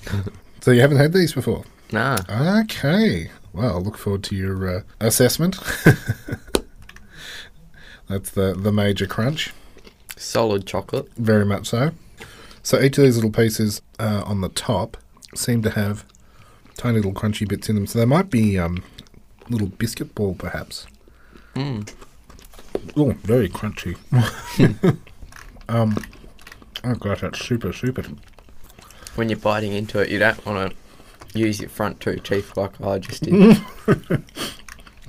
So 0.65 0.71
you 0.71 0.81
haven't 0.81 0.97
had 0.97 1.13
these 1.13 1.31
before? 1.31 1.63
Nah. 1.91 2.17
Okay. 2.27 3.29
Well, 3.53 3.75
I'll 3.75 3.83
look 3.83 3.99
forward 3.99 4.23
to 4.23 4.35
your 4.35 4.77
uh, 4.77 4.81
assessment. 4.99 5.59
That's 8.09 8.31
the, 8.31 8.55
the 8.57 8.71
major 8.71 9.05
crunch. 9.05 9.53
Solid 10.17 10.65
chocolate. 10.65 11.07
Very 11.17 11.45
much 11.45 11.67
so. 11.67 11.91
So 12.63 12.81
each 12.81 12.97
of 12.97 13.03
these 13.03 13.15
little 13.15 13.29
pieces 13.29 13.83
uh, 13.99 14.23
on 14.25 14.41
the 14.41 14.49
top 14.49 14.97
seem 15.35 15.61
to 15.61 15.69
have 15.69 16.03
tiny 16.77 16.95
little 16.95 17.13
crunchy 17.13 17.47
bits 17.47 17.69
in 17.69 17.75
them. 17.75 17.85
So 17.85 17.99
they 17.99 18.05
might 18.05 18.31
be 18.31 18.57
um, 18.57 18.83
little 19.47 19.67
biscuit 19.67 20.15
ball, 20.15 20.33
perhaps. 20.33 20.87
Mm. 21.53 21.93
Oh, 22.97 23.11
very 23.23 23.49
crunchy. 23.49 23.95
um, 25.69 25.95
oh 26.83 26.95
gosh, 26.95 27.21
that's 27.21 27.39
super, 27.45 27.73
super. 27.73 28.03
When 29.15 29.29
you're 29.29 29.39
biting 29.39 29.73
into 29.73 29.99
it, 29.99 30.09
you 30.09 30.19
don't 30.19 30.45
want 30.45 30.71
to 30.71 31.39
use 31.39 31.59
your 31.59 31.69
front 31.69 31.99
two 31.99 32.17
teeth 32.17 32.55
like 32.57 32.79
I 32.81 32.99
just 32.99 33.23
did. 33.23 33.57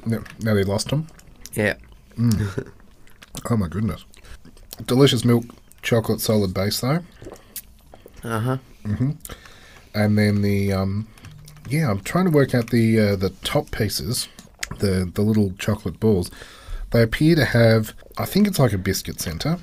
No, 0.08 0.22
now 0.40 0.54
they 0.54 0.62
lost 0.62 0.90
them. 0.90 1.08
yeah. 1.54 1.74
Oh 3.50 3.56
my 3.56 3.68
goodness. 3.68 4.04
Delicious 4.86 5.24
milk 5.24 5.44
chocolate 5.82 6.20
solid 6.20 6.54
base 6.54 6.80
though. 6.80 7.00
Uh 8.24 8.40
huh. 8.40 8.56
and 9.94 10.16
then 10.18 10.42
the 10.42 10.72
um, 10.72 11.06
yeah, 11.68 11.90
I'm 11.90 12.00
trying 12.00 12.24
to 12.24 12.30
work 12.30 12.54
out 12.54 12.70
the 12.70 12.98
uh, 12.98 13.16
the 13.16 13.30
top 13.44 13.70
pieces, 13.72 14.28
the 14.78 15.10
the 15.12 15.22
little 15.22 15.52
chocolate 15.58 16.00
balls. 16.00 16.30
They 16.90 17.02
appear 17.02 17.34
to 17.36 17.44
have, 17.44 17.94
I 18.16 18.24
think 18.24 18.46
it's 18.46 18.58
like 18.58 18.72
a 18.72 18.78
biscuit 18.78 19.20
center, 19.20 19.58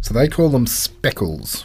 so 0.00 0.14
they 0.14 0.28
call 0.28 0.48
them 0.48 0.66
speckles, 0.66 1.64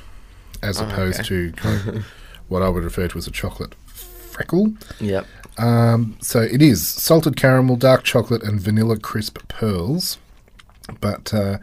as 0.63 0.81
Oh, 0.81 0.85
opposed 0.87 1.19
okay. 1.19 1.27
to 1.29 1.51
kind 1.53 1.87
of 1.89 2.05
what 2.47 2.61
I 2.61 2.69
would 2.69 2.83
refer 2.83 3.07
to 3.07 3.17
as 3.17 3.27
a 3.27 3.31
chocolate 3.31 3.75
freckle. 3.85 4.73
Yep. 4.99 5.25
Um, 5.57 6.17
so 6.21 6.41
it 6.41 6.61
is 6.61 6.87
salted 6.87 7.35
caramel, 7.35 7.75
dark 7.75 8.03
chocolate, 8.03 8.43
and 8.43 8.59
vanilla 8.59 8.97
crisp 8.97 9.39
pearls, 9.47 10.17
but 11.01 11.33
uh, 11.33 11.57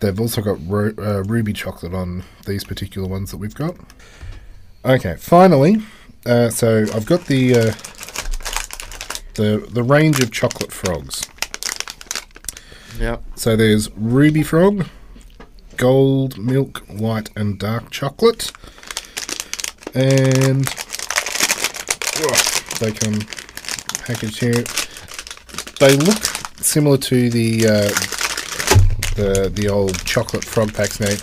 they've 0.00 0.20
also 0.20 0.40
got 0.42 0.58
ro- 0.66 0.94
uh, 0.98 1.22
ruby 1.24 1.52
chocolate 1.52 1.94
on 1.94 2.22
these 2.46 2.64
particular 2.64 3.08
ones 3.08 3.30
that 3.30 3.38
we've 3.38 3.54
got. 3.54 3.74
Okay, 4.84 5.16
finally, 5.18 5.78
uh, 6.26 6.50
so 6.50 6.82
I've 6.94 7.06
got 7.06 7.24
the 7.26 7.54
uh, 7.54 7.72
the 9.34 9.66
the 9.70 9.82
range 9.82 10.20
of 10.20 10.30
chocolate 10.30 10.72
frogs. 10.72 11.26
Yep. 12.98 13.22
So 13.36 13.54
there's 13.54 13.90
ruby 13.92 14.42
frog, 14.42 14.86
gold, 15.76 16.36
milk, 16.36 16.78
white, 16.88 17.30
and 17.36 17.56
dark 17.56 17.90
chocolate, 17.90 18.50
and 19.94 20.68
oh, 22.16 22.60
they 22.80 22.90
come 22.90 23.20
packaged 24.00 24.40
here. 24.40 24.64
They 25.78 25.96
look 25.96 26.24
similar 26.60 26.96
to 26.98 27.30
the 27.30 27.66
uh, 27.66 27.88
the 29.14 29.48
the 29.54 29.68
old 29.68 30.04
chocolate 30.04 30.44
frog 30.44 30.74
packs. 30.74 30.98
Now 30.98 31.14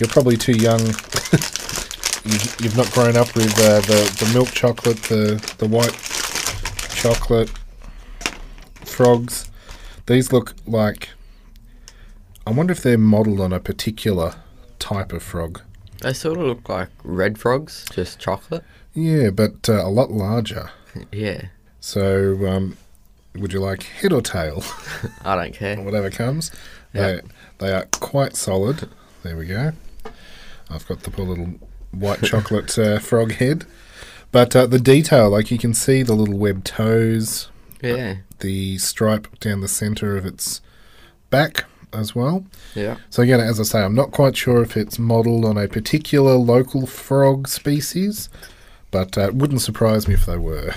you're 0.00 0.08
probably 0.08 0.36
too 0.36 0.56
young. 0.56 0.80
you've, 2.24 2.56
you've 2.60 2.76
not 2.76 2.90
grown 2.90 3.16
up 3.16 3.36
with 3.36 3.56
uh, 3.60 3.80
the 3.82 4.24
the 4.24 4.30
milk 4.34 4.48
chocolate, 4.50 5.00
the 5.04 5.40
the 5.58 5.68
white 5.68 5.96
chocolate 6.92 7.50
frogs. 8.84 9.48
These 10.06 10.32
look 10.32 10.54
like. 10.66 11.10
I 12.50 12.52
wonder 12.52 12.72
if 12.72 12.82
they're 12.82 12.98
modelled 12.98 13.40
on 13.40 13.52
a 13.52 13.60
particular 13.60 14.34
type 14.80 15.12
of 15.12 15.22
frog. 15.22 15.60
They 16.00 16.12
sort 16.12 16.36
of 16.36 16.46
look 16.46 16.68
like 16.68 16.88
red 17.04 17.38
frogs, 17.38 17.86
just 17.92 18.18
chocolate. 18.18 18.64
Yeah, 18.92 19.30
but 19.30 19.68
uh, 19.68 19.86
a 19.86 19.88
lot 19.88 20.10
larger. 20.10 20.70
Yeah. 21.12 21.42
So, 21.78 22.48
um, 22.48 22.76
would 23.36 23.52
you 23.52 23.60
like 23.60 23.84
head 23.84 24.12
or 24.12 24.20
tail? 24.20 24.64
I 25.24 25.36
don't 25.36 25.54
care. 25.54 25.80
Whatever 25.80 26.10
comes. 26.10 26.50
Yep. 26.92 27.22
They, 27.60 27.66
they 27.66 27.72
are 27.72 27.86
quite 27.92 28.34
solid. 28.34 28.88
There 29.22 29.36
we 29.36 29.46
go. 29.46 29.70
I've 30.68 30.84
got 30.88 31.04
the 31.04 31.12
poor 31.12 31.26
little 31.26 31.54
white 31.92 32.24
chocolate 32.24 32.76
uh, 32.76 32.98
frog 33.10 33.34
head. 33.34 33.64
But 34.32 34.56
uh, 34.56 34.66
the 34.66 34.80
detail, 34.80 35.30
like 35.30 35.52
you 35.52 35.58
can 35.58 35.72
see 35.72 36.02
the 36.02 36.14
little 36.14 36.36
webbed 36.36 36.64
toes, 36.66 37.48
Yeah. 37.80 38.16
the 38.40 38.78
stripe 38.78 39.38
down 39.38 39.60
the 39.60 39.68
centre 39.68 40.16
of 40.16 40.26
its 40.26 40.60
back 41.30 41.66
as 41.92 42.14
well. 42.14 42.44
Yeah. 42.74 42.96
So 43.10 43.22
again, 43.22 43.40
as 43.40 43.60
I 43.60 43.64
say, 43.64 43.82
I'm 43.82 43.94
not 43.94 44.10
quite 44.12 44.36
sure 44.36 44.62
if 44.62 44.76
it's 44.76 44.98
modelled 44.98 45.44
on 45.44 45.56
a 45.56 45.68
particular 45.68 46.34
local 46.34 46.86
frog 46.86 47.48
species, 47.48 48.28
but 48.90 49.16
uh, 49.16 49.28
it 49.28 49.34
wouldn't 49.34 49.62
surprise 49.62 50.08
me 50.08 50.14
if 50.14 50.26
they 50.26 50.36
were. 50.36 50.74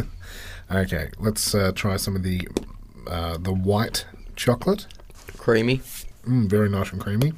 okay, 0.70 1.10
let's 1.18 1.54
uh, 1.54 1.72
try 1.74 1.96
some 1.96 2.16
of 2.16 2.22
the 2.22 2.48
uh, 3.06 3.38
the 3.38 3.52
white 3.52 4.06
chocolate. 4.34 4.86
Creamy. 5.36 5.80
Mm, 6.26 6.48
very 6.48 6.68
nice 6.68 6.92
and 6.92 7.00
creamy. 7.00 7.32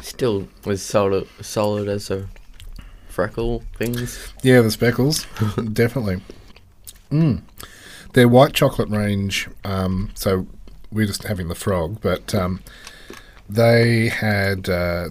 Still 0.00 0.48
was 0.64 0.82
solid, 0.82 1.28
solid 1.40 1.88
as 1.88 2.10
a 2.10 2.26
freckle 3.08 3.62
things. 3.76 4.32
Yeah, 4.42 4.60
the 4.60 4.70
speckles, 4.70 5.26
definitely. 5.72 6.20
Mm. 7.10 7.42
Their 8.14 8.28
white 8.28 8.54
chocolate 8.54 8.88
range. 8.88 9.48
Um, 9.64 10.10
so 10.14 10.46
we're 10.90 11.06
just 11.06 11.24
having 11.24 11.48
the 11.48 11.54
frog, 11.54 11.98
but 12.00 12.34
um, 12.34 12.60
they 13.48 14.08
had 14.08 14.68
uh, 14.68 15.08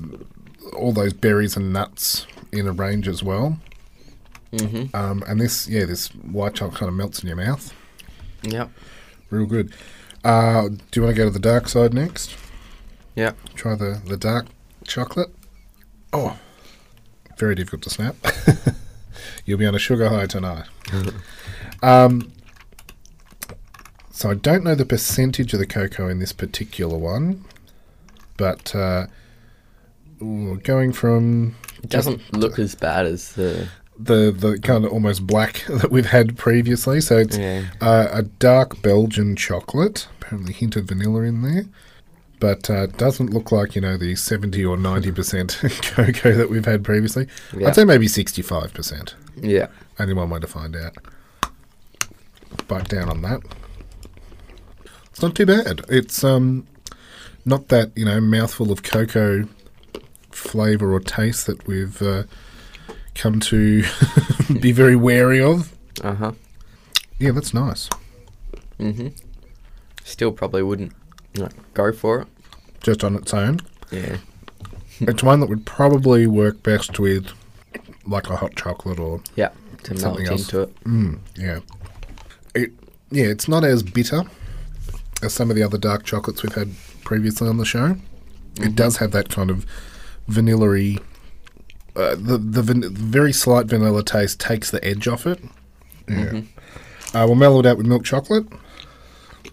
all 0.75 0.91
those 0.91 1.13
berries 1.13 1.55
and 1.55 1.73
nuts 1.73 2.25
in 2.51 2.67
a 2.67 2.71
range 2.71 3.07
as 3.07 3.23
well. 3.23 3.57
Mm-hmm. 4.53 4.95
Um, 4.95 5.23
and 5.27 5.41
this, 5.41 5.67
yeah, 5.67 5.85
this 5.85 6.09
white 6.09 6.55
chocolate 6.55 6.79
kind 6.79 6.89
of 6.89 6.95
melts 6.95 7.21
in 7.21 7.27
your 7.27 7.37
mouth. 7.37 7.73
Yep. 8.43 8.69
Real 9.29 9.45
good. 9.45 9.73
Uh, 10.23 10.69
do 10.69 10.77
you 10.95 11.01
want 11.01 11.15
to 11.15 11.17
go 11.17 11.25
to 11.25 11.31
the 11.31 11.39
dark 11.39 11.67
side 11.67 11.93
next? 11.93 12.37
Yeah. 13.15 13.33
Try 13.55 13.75
the, 13.75 14.01
the 14.05 14.17
dark 14.17 14.47
chocolate. 14.85 15.33
Oh, 16.11 16.37
very 17.37 17.55
difficult 17.55 17.81
to 17.83 17.89
snap. 17.89 18.15
You'll 19.45 19.59
be 19.59 19.65
on 19.65 19.75
a 19.75 19.79
sugar 19.79 20.09
high 20.09 20.27
tonight. 20.27 20.65
um, 21.83 22.31
so 24.15 24.29
I 24.29 24.35
don't 24.35 24.63
know 24.63 24.75
the 24.75 24.85
percentage 24.85 25.51
of 25.53 25.59
the 25.59 25.65
cocoa 25.65 26.07
in 26.07 26.19
this 26.19 26.31
particular 26.31 26.97
one, 26.97 27.43
but 28.37 28.73
uh, 28.75 29.07
ooh, 30.21 30.59
going 30.63 30.93
from 30.93 31.55
It 31.83 31.89
doesn't 31.89 32.21
look 32.33 32.57
as 32.59 32.75
bad 32.75 33.05
as 33.07 33.33
the. 33.33 33.67
the 33.99 34.31
the 34.31 34.59
kind 34.59 34.85
of 34.85 34.91
almost 34.93 35.25
black 35.27 35.65
that 35.69 35.91
we've 35.91 36.05
had 36.05 36.37
previously. 36.37 37.01
So 37.01 37.17
it's 37.17 37.37
Yeah. 37.37 37.65
uh, 37.81 38.07
a 38.11 38.21
dark 38.23 38.81
Belgian 38.81 39.35
chocolate, 39.35 40.07
apparently 40.21 40.53
hinted 40.53 40.87
vanilla 40.87 41.21
in 41.23 41.41
there, 41.41 41.65
but 42.39 42.69
uh, 42.69 42.85
doesn't 42.87 43.31
look 43.33 43.51
like 43.51 43.75
you 43.75 43.81
know 43.81 43.97
the 43.97 44.15
seventy 44.15 44.63
or 44.63 44.77
ninety 44.77 45.11
percent 45.11 45.57
cocoa 45.81 46.33
that 46.33 46.49
we've 46.49 46.65
had 46.65 46.83
previously. 46.83 47.27
Yeah. 47.57 47.67
I'd 47.67 47.75
say 47.75 47.83
maybe 47.85 48.07
sixty 48.07 48.41
five 48.43 48.73
percent. 48.73 49.15
Yeah. 49.41 49.67
Only 49.99 50.13
one 50.13 50.29
way 50.29 50.39
to 50.39 50.47
find 50.47 50.75
out. 50.75 50.95
Bite 52.67 52.87
down 52.89 53.09
on 53.09 53.21
that. 53.23 53.41
It's 55.13 55.21
not 55.21 55.35
too 55.35 55.45
bad. 55.45 55.81
It's 55.89 56.23
um 56.23 56.67
not 57.45 57.67
that 57.69 57.91
you 57.95 58.05
know 58.05 58.19
mouthful 58.19 58.71
of 58.71 58.83
cocoa 58.83 59.47
flavour 60.31 60.91
or 60.91 60.99
taste 60.99 61.45
that 61.47 61.65
we've 61.67 62.01
uh, 62.01 62.23
come 63.13 63.39
to 63.39 63.83
be 64.59 64.71
very 64.71 64.95
wary 64.95 65.39
of. 65.41 65.71
Uh 66.01 66.15
huh. 66.15 66.31
Yeah, 67.19 67.31
that's 67.31 67.53
nice. 67.53 67.89
Mm-hmm. 68.79 69.09
Still 70.03 70.31
probably 70.31 70.63
wouldn't 70.63 70.93
like, 71.35 71.51
go 71.73 71.91
for 71.93 72.21
it. 72.21 72.27
Just 72.81 73.03
on 73.03 73.15
its 73.15 73.33
own. 73.33 73.59
Yeah. 73.91 74.17
it's 74.99 75.21
one 75.23 75.39
that 75.39 75.49
would 75.49 75.65
probably 75.65 76.25
work 76.27 76.63
best 76.63 76.99
with 76.99 77.27
like 78.05 78.29
a 78.29 78.35
hot 78.35 78.55
chocolate 78.55 78.99
or 78.99 79.21
Yeah. 79.35 79.49
To 79.83 79.91
melt 79.91 79.99
Something 80.01 80.27
else. 80.27 80.41
into 80.41 80.61
it. 80.61 80.83
mm, 80.85 81.19
yeah. 81.35 81.59
It 82.55 82.71
yeah, 83.11 83.25
it's 83.25 83.47
not 83.47 83.63
as 83.63 83.83
bitter 83.83 84.23
as 85.23 85.33
some 85.33 85.49
of 85.49 85.55
the 85.55 85.63
other 85.63 85.77
dark 85.77 86.03
chocolates 86.03 86.43
we've 86.43 86.55
had 86.55 86.71
previously 87.03 87.47
on 87.47 87.57
the 87.57 87.65
show. 87.65 87.97
It 88.59 88.75
does 88.75 88.97
have 88.97 89.11
that 89.11 89.29
kind 89.29 89.49
of 89.49 89.65
vanilla-y 90.27 90.97
uh, 91.95 92.15
the 92.15 92.37
the 92.37 92.61
van- 92.61 92.93
very 92.93 93.31
slight 93.31 93.67
vanilla 93.67 94.03
taste 94.03 94.39
takes 94.39 94.71
the 94.71 94.83
edge 94.83 95.07
off 95.07 95.27
it. 95.27 95.39
Yeah. 96.07 96.41
Uh, 97.13 97.25
we'll 97.27 97.35
mellow 97.35 97.59
it 97.59 97.65
out 97.65 97.77
with 97.77 97.85
milk 97.85 98.03
chocolate. 98.03 98.45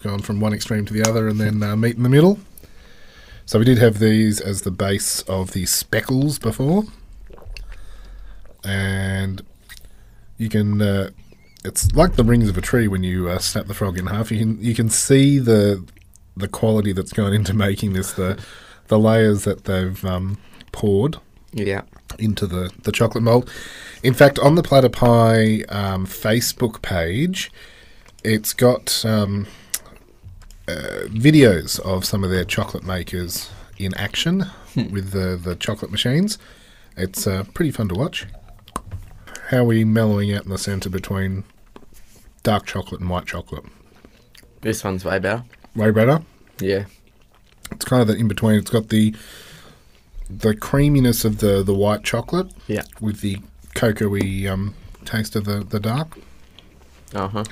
Going 0.03 0.23
from 0.23 0.41
one 0.41 0.55
extreme 0.55 0.87
to 0.87 0.95
the 0.95 1.07
other, 1.07 1.29
and 1.29 1.39
then 1.39 1.63
uh, 1.63 1.77
meat 1.77 1.97
in 1.97 2.03
the 2.03 2.09
middle. 2.09 2.39
So 3.45 3.59
we 3.59 3.67
did 3.67 3.79
have 3.79 3.99
these 3.99 4.41
as 4.41 4.63
the 4.63 4.71
base 4.71 5.21
of 5.23 5.53
the 5.53 5.67
speckles 5.67 6.39
before, 6.39 6.85
and 8.65 9.43
you 10.39 10.49
can. 10.49 10.81
It's 11.65 11.93
like 11.95 12.15
the 12.17 12.25
rings 12.25 12.49
of 12.49 12.57
a 12.57 12.61
tree 12.63 12.89
when 12.89 13.03
you 13.03 13.29
uh, 13.29 13.39
snap 13.39 13.67
the 13.67 13.75
frog 13.75 13.99
in 13.99 14.07
half. 14.07 14.31
You 14.33 14.39
can 14.39 14.63
you 14.63 14.75
can 14.75 14.89
see 14.89 15.39
the 15.39 15.85
the 16.37 16.49
quality 16.49 16.93
that's 16.93 17.13
gone 17.13 17.33
into 17.35 17.53
making 17.55 17.93
this. 17.93 18.13
The 18.13 18.39
the 18.89 18.99
layers 18.99 19.45
that 19.45 19.65
they've 19.65 20.03
um, 20.05 20.39
poured 20.73 21.19
Yeah. 21.53 21.83
into 22.19 22.47
the, 22.47 22.73
the 22.83 22.91
chocolate 22.91 23.23
mold. 23.23 23.49
In 24.03 24.15
fact, 24.15 24.39
on 24.41 24.57
the 24.57 24.63
Platypi 24.63 25.71
um, 25.73 26.07
Facebook 26.07 26.83
page, 26.83 27.53
it's 28.25 28.53
got 28.53 29.05
um, 29.05 29.47
uh, 30.67 31.07
videos 31.07 31.79
of 31.81 32.05
some 32.05 32.25
of 32.25 32.31
their 32.31 32.45
chocolate 32.45 32.83
makers 32.83 33.49
in 33.79 33.95
action 33.95 34.47
with 34.75 35.13
the, 35.13 35.39
the 35.41 35.55
chocolate 35.55 35.93
machines. 35.93 36.37
It's 36.97 37.29
uh, 37.29 37.45
pretty 37.55 37.71
fun 37.71 37.89
to 37.91 37.95
watch. 37.95 38.27
How 39.51 39.59
are 39.59 39.65
we 39.65 39.85
mellowing 39.85 40.33
out 40.33 40.45
in 40.45 40.51
the 40.51 40.59
centre 40.59 40.89
between 40.89 41.43
dark 42.45 42.67
chocolate 42.67 43.01
and 43.01 43.11
white 43.11 43.27
chocolate? 43.27 43.65
This 44.61 44.85
one's 44.85 45.05
way 45.05 45.19
better. 45.19 45.43
Way 45.75 45.91
better. 45.91 46.23
Yeah. 46.61 46.85
It's 47.73 47.85
kind 47.85 48.01
of 48.01 48.09
the 48.09 48.15
in 48.15 48.29
between. 48.29 48.57
It's 48.57 48.71
got 48.71 48.91
the 48.91 49.15
the 50.29 50.55
creaminess 50.55 51.25
of 51.25 51.39
the, 51.39 51.65
the 51.65 51.75
white 51.75 52.05
chocolate 52.05 52.53
Yeah. 52.69 52.83
with 53.01 53.21
the 53.21 53.41
cocoa-y 53.75 54.47
um, 54.49 54.75
taste 55.05 55.35
of 55.35 55.45
the, 55.45 55.65
the 55.65 55.81
dark. 55.81 56.17
Uh 57.13 57.27
huh. 57.27 57.45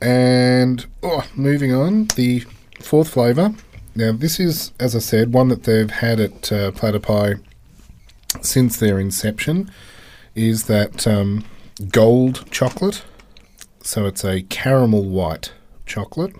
And 0.00 0.86
oh, 1.02 1.26
moving 1.34 1.74
on, 1.74 2.06
the 2.14 2.44
fourth 2.80 3.08
flavour. 3.08 3.52
Now, 3.96 4.12
this 4.12 4.38
is, 4.38 4.70
as 4.78 4.94
I 4.94 5.00
said, 5.00 5.32
one 5.32 5.48
that 5.48 5.64
they've 5.64 5.90
had 5.90 6.20
at 6.20 6.52
uh, 6.52 6.70
Platypi 6.70 7.40
since 8.40 8.76
their 8.76 9.00
inception. 9.00 9.72
Is 10.34 10.64
that 10.64 11.06
um, 11.06 11.44
gold 11.90 12.44
chocolate? 12.50 13.04
So 13.82 14.06
it's 14.06 14.24
a 14.24 14.42
caramel 14.42 15.04
white 15.04 15.52
chocolate. 15.86 16.34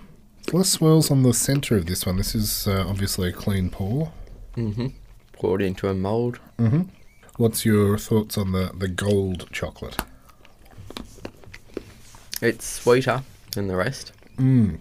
Less 0.52 0.70
swirls 0.70 1.10
on 1.10 1.22
the 1.22 1.32
centre 1.34 1.76
of 1.76 1.86
this 1.86 2.04
one. 2.06 2.16
This 2.16 2.34
is 2.34 2.66
uh, 2.66 2.84
obviously 2.88 3.28
a 3.28 3.32
clean 3.32 3.70
pour. 3.70 4.12
Mm-hmm. 4.56 4.88
Poured 5.32 5.62
into 5.62 5.88
a 5.88 5.94
mold. 5.94 6.38
Mhm 6.58 6.88
what's 7.36 7.64
your 7.64 7.98
thoughts 7.98 8.38
on 8.38 8.52
the, 8.52 8.70
the 8.78 8.88
gold 8.88 9.48
chocolate? 9.50 9.96
It's 12.40 12.64
sweeter 12.64 13.22
than 13.52 13.68
the 13.68 13.76
rest. 13.76 14.12
Mm. 14.36 14.78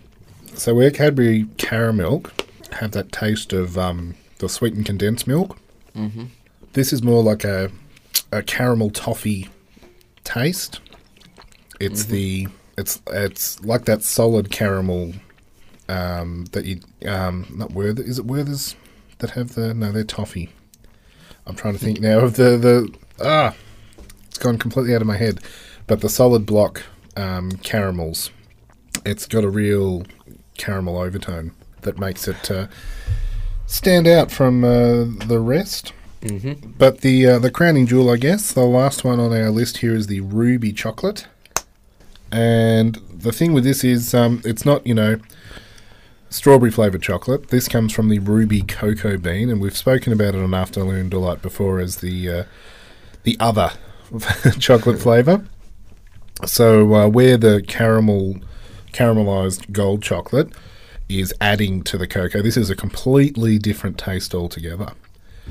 So 0.56 0.76
where 0.76 0.92
Cadbury 0.92 1.46
caramel 1.58 2.24
have 2.74 2.92
that 2.92 3.12
taste 3.12 3.54
of 3.54 3.78
um, 3.78 4.16
the 4.40 4.50
sweetened 4.50 4.86
condensed 4.86 5.28
milk, 5.28 5.58
Mm-hmm. 5.96 6.26
this 6.74 6.92
is 6.92 7.04
more 7.04 7.22
like 7.22 7.44
a 7.44 7.70
a 8.38 8.44
caramel 8.44 8.90
toffee 8.90 9.50
taste. 10.24 10.80
It's 11.80 12.06
the 12.06 12.48
it's 12.78 13.02
it's 13.08 13.64
like 13.64 13.86
that 13.86 14.04
solid 14.04 14.50
caramel 14.50 15.14
um, 15.90 16.46
that 16.52 16.66
you 16.66 16.80
um, 17.08 17.46
not 17.54 17.72
Werther 17.72 18.04
is 18.04 18.20
it 18.20 18.26
Werther's 18.26 18.76
that 19.20 19.32
have 19.32 19.56
the 19.56 19.74
no 19.74 19.92
they're 19.92 20.04
toffee. 20.04 20.50
I'm 21.46 21.56
trying 21.56 21.74
to 21.74 21.80
think 21.80 22.00
now 22.00 22.20
of 22.20 22.36
the 22.36 22.58
the 22.58 22.94
ah 23.24 23.54
it's 24.28 24.38
gone 24.38 24.58
completely 24.58 24.96
out 24.96 25.02
of 25.02 25.08
my 25.08 25.18
head, 25.18 25.40
but 25.88 26.02
the 26.02 26.10
solid 26.10 26.46
block 26.46 26.84
um, 27.16 27.52
caramels. 27.64 28.32
It's 29.06 29.28
got 29.28 29.44
a 29.44 29.50
real 29.50 30.06
caramel 30.58 30.98
overtone 30.98 31.52
that 31.82 32.00
makes 32.00 32.28
it 32.28 32.50
uh, 32.50 32.68
stand 33.68 34.08
out 34.08 34.32
from 34.32 34.64
uh, 34.64 35.06
the 35.28 35.40
rest. 35.40 35.94
Mm-hmm. 36.24 36.72
But 36.78 37.02
the 37.02 37.28
uh, 37.28 37.40
the 37.40 37.52
crowning 37.52 37.86
jewel, 37.86 38.10
I 38.10 38.16
guess, 38.16 38.54
the 38.54 38.62
last 38.62 39.04
one 39.04 39.20
on 39.20 39.34
our 39.34 39.50
list 39.50 39.78
here 39.78 39.94
is 39.94 40.08
the 40.08 40.22
ruby 40.22 40.72
chocolate. 40.72 41.28
And 42.32 42.96
the 43.14 43.32
thing 43.32 43.54
with 43.54 43.64
this 43.64 43.84
is, 43.84 44.14
um, 44.14 44.42
it's 44.46 44.66
not 44.66 44.88
you 44.88 44.94
know 44.94 45.20
strawberry 46.30 46.72
flavored 46.72 47.02
chocolate. 47.02 47.50
This 47.50 47.68
comes 47.68 47.92
from 47.92 48.08
the 48.08 48.20
ruby 48.20 48.62
cocoa 48.62 49.18
bean, 49.18 49.50
and 49.50 49.60
we've 49.60 49.76
spoken 49.76 50.14
about 50.14 50.34
it 50.34 50.42
on 50.42 50.54
Afternoon 50.54 51.10
Delight 51.10 51.42
before 51.42 51.80
as 51.80 51.98
the 51.98 52.30
uh, 52.30 52.44
the 53.24 53.36
other 53.42 53.72
chocolate 54.60 55.00
flavor. 55.00 55.46
So 56.46 56.94
uh, 56.94 57.08
where 57.10 57.36
the 57.38 57.62
caramel 57.68 58.38
caramelized 58.94 59.72
gold 59.74 60.02
chocolate 60.02 60.54
is 61.10 61.34
adding 61.42 61.84
to 61.84 61.98
the 61.98 62.08
cocoa, 62.08 62.42
this 62.42 62.56
is 62.56 62.70
a 62.70 62.76
completely 62.76 63.60
different 63.60 63.98
taste 63.98 64.34
altogether. 64.34 64.94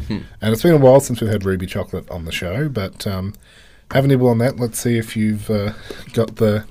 And 0.09 0.53
it's 0.53 0.63
been 0.63 0.75
a 0.75 0.79
while 0.79 1.01
since 1.01 1.21
we've 1.21 1.31
had 1.31 1.45
ruby 1.45 1.67
chocolate 1.67 2.09
on 2.11 2.25
the 2.25 2.33
show, 2.33 2.69
but 2.69 3.07
um, 3.07 3.35
have 3.93 4.05
a 4.05 4.09
nibble 4.09 4.29
on 4.29 4.39
that. 4.39 4.59
Let's 4.59 4.79
see 4.79 4.99
if 4.99 5.17
you've 5.17 5.51
uh, 5.51 5.73
got 6.13 6.37
the 6.37 6.65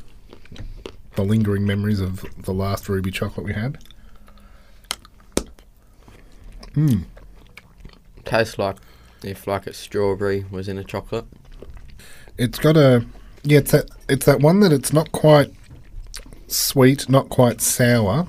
the 1.15 1.23
lingering 1.23 1.65
memories 1.65 1.99
of 1.99 2.25
the 2.43 2.53
last 2.53 2.87
ruby 2.87 3.11
chocolate 3.11 3.45
we 3.45 3.53
had. 3.53 3.77
Hmm. 6.73 7.01
Tastes 8.23 8.57
like 8.57 8.77
if 9.23 9.45
like 9.45 9.67
a 9.67 9.73
strawberry 9.73 10.45
was 10.49 10.67
in 10.67 10.77
a 10.77 10.83
chocolate. 10.83 11.25
It's 12.37 12.59
got 12.59 12.77
a 12.77 13.05
yeah. 13.43 13.59
It's 13.59 13.71
that 13.71 13.89
it's 14.09 14.25
that 14.25 14.39
one 14.39 14.61
that 14.61 14.71
it's 14.71 14.93
not 14.93 15.11
quite 15.11 15.53
sweet, 16.47 17.09
not 17.09 17.29
quite 17.29 17.61
sour. 17.61 18.27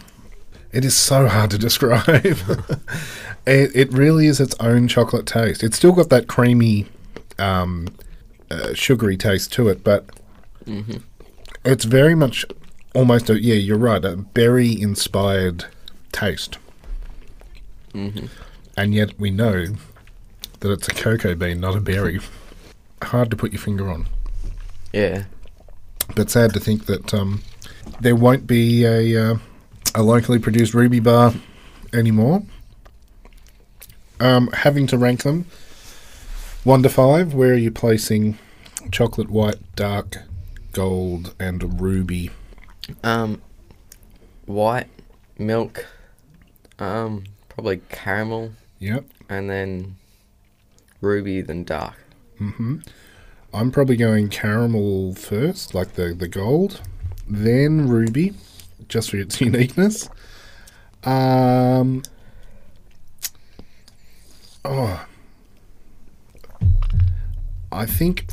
It 0.72 0.85
is 0.85 0.96
so 0.96 1.28
hard 1.28 1.50
to 1.50 1.58
describe. 1.58 2.08
it, 3.46 3.70
it 3.76 3.92
really 3.92 4.26
is 4.26 4.40
its 4.40 4.54
own 4.58 4.88
chocolate 4.88 5.26
taste. 5.26 5.62
It's 5.62 5.76
still 5.76 5.92
got 5.92 6.08
that 6.11 6.28
creamy, 6.28 6.87
um, 7.38 7.88
uh, 8.50 8.72
sugary 8.74 9.16
taste 9.16 9.52
to 9.54 9.68
it, 9.68 9.85
but 9.85 10.06
it's 11.64 11.85
very 11.85 12.14
much 12.14 12.44
almost 12.94 13.28
a 13.28 13.40
yeah. 13.40 13.54
You're 13.54 13.76
right, 13.78 14.02
a 14.04 14.16
berry 14.16 14.80
inspired 14.80 15.66
taste. 16.12 16.58
And 17.94 18.94
yet 18.94 19.18
we 19.20 19.30
know 19.30 19.66
that 20.61 20.70
it's 20.70 20.88
a 20.88 20.94
cocoa 20.94 21.35
bean, 21.35 21.61
not 21.61 21.76
a 21.76 21.80
berry. 21.80 22.20
Hard 23.02 23.30
to 23.32 23.37
put 23.37 23.52
your 23.52 23.61
finger 23.61 23.90
on 23.90 24.06
Yeah. 24.92 25.24
but 26.14 26.30
sad 26.30 26.54
to 26.54 26.61
think 26.61 26.87
that 26.87 27.12
um, 27.12 27.42
there 28.00 28.14
won't 28.14 28.46
be 28.46 28.85
a 28.85 29.32
uh, 29.32 29.38
a 29.94 30.02
locally 30.02 30.38
produced 30.38 30.74
Ruby 30.74 31.00
bar 31.00 31.35
anymore. 31.92 32.42
Um, 34.20 34.48
having 34.52 34.87
to 34.88 34.98
rank 34.98 35.22
them 35.24 35.46
one 36.64 36.83
to 36.85 36.88
five, 36.88 37.35
where 37.35 37.55
are 37.55 37.57
you 37.59 37.70
placing 37.72 38.38
chocolate, 38.92 39.31
white, 39.31 39.57
dark, 39.74 40.18
gold, 40.72 41.35
and 41.40 41.81
ruby? 41.81 42.31
Um, 43.02 43.42
white 44.46 44.88
milk. 45.38 45.87
Um, 46.78 47.24
probably 47.48 47.81
caramel, 47.90 48.52
Yep, 48.78 49.05
and 49.28 49.48
then 49.50 49.96
ruby, 51.00 51.40
then 51.40 51.64
dark. 51.64 51.94
Mhm. 52.40 52.85
I'm 53.55 53.70
probably 53.70 53.96
going 53.96 54.28
caramel 54.28 55.14
first, 55.14 55.74
like 55.74 55.94
the 55.94 56.14
the 56.14 56.28
gold, 56.28 56.81
then 57.28 57.88
ruby, 57.88 58.35
just 58.88 59.11
for 59.11 59.16
its 59.16 59.40
uniqueness. 59.40 60.09
Um, 61.05 62.03
oh, 64.64 65.05
I 67.71 67.87
think 67.87 68.27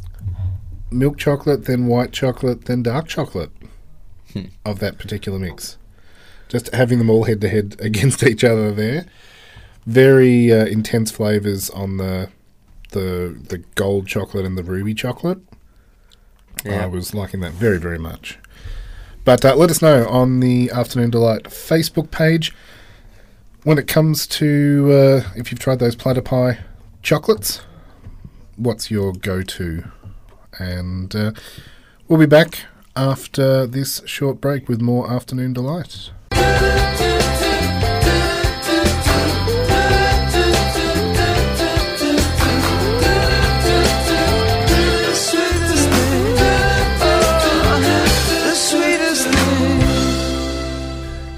milk 0.92 1.18
chocolate, 1.18 1.66
then 1.66 1.88
white 1.88 2.12
chocolate, 2.12 2.66
then 2.66 2.84
dark 2.84 3.08
chocolate 3.08 3.52
of 4.66 4.80
that 4.80 4.98
particular 4.98 5.40
mix. 5.40 5.78
Just 6.48 6.74
having 6.74 6.98
them 6.98 7.10
all 7.10 7.26
head 7.26 7.42
to 7.42 7.50
head 7.50 7.76
against 7.80 8.24
each 8.24 8.44
other 8.44 8.72
there. 8.72 9.06
Very 9.86 10.52
uh, 10.52 10.66
intense 10.66 11.12
flavors 11.12 11.70
on 11.70 11.98
the 11.98 12.30
the 12.92 13.40
the 13.50 13.60
gold 13.76 14.08
chocolate 14.08 14.46
and 14.46 14.58
the 14.58 14.64
ruby 14.64 14.94
chocolate. 14.94 15.40
Yeah. 16.66 16.84
I 16.84 16.88
was 16.88 17.14
liking 17.14 17.40
that 17.42 17.54
very 17.54 17.78
very 17.80 17.98
much. 17.98 18.38
But 19.30 19.46
uh, 19.46 19.56
let 19.56 19.70
us 19.70 19.80
know 19.80 20.08
on 20.08 20.40
the 20.40 20.72
Afternoon 20.72 21.12
Delight 21.12 21.44
Facebook 21.44 22.10
page 22.10 22.52
when 23.62 23.78
it 23.78 23.88
comes 23.88 24.26
to 24.26 24.90
uh, 24.92 25.30
if 25.36 25.52
you've 25.52 25.60
tried 25.60 25.78
those 25.78 25.96
Platypi 25.96 26.58
chocolates. 27.04 27.62
What's 28.56 28.90
your 28.90 29.14
go-to? 29.14 29.84
And 30.58 31.16
uh, 31.16 31.34
we'll 32.08 32.20
be 32.20 32.26
back 32.26 32.62
after 32.96 33.68
this 33.68 34.02
short 34.08 34.42
break 34.42 34.68
with 34.68 34.82
more 34.82 35.08
Afternoon 35.08 35.54
Delight. 35.54 36.10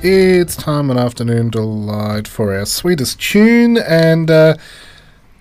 It's 0.03 0.55
time 0.55 0.89
on 0.89 0.97
Afternoon 0.97 1.51
Delight 1.51 2.27
for 2.27 2.55
our 2.55 2.65
sweetest 2.65 3.21
tune, 3.21 3.77
and 3.77 4.31
uh, 4.31 4.57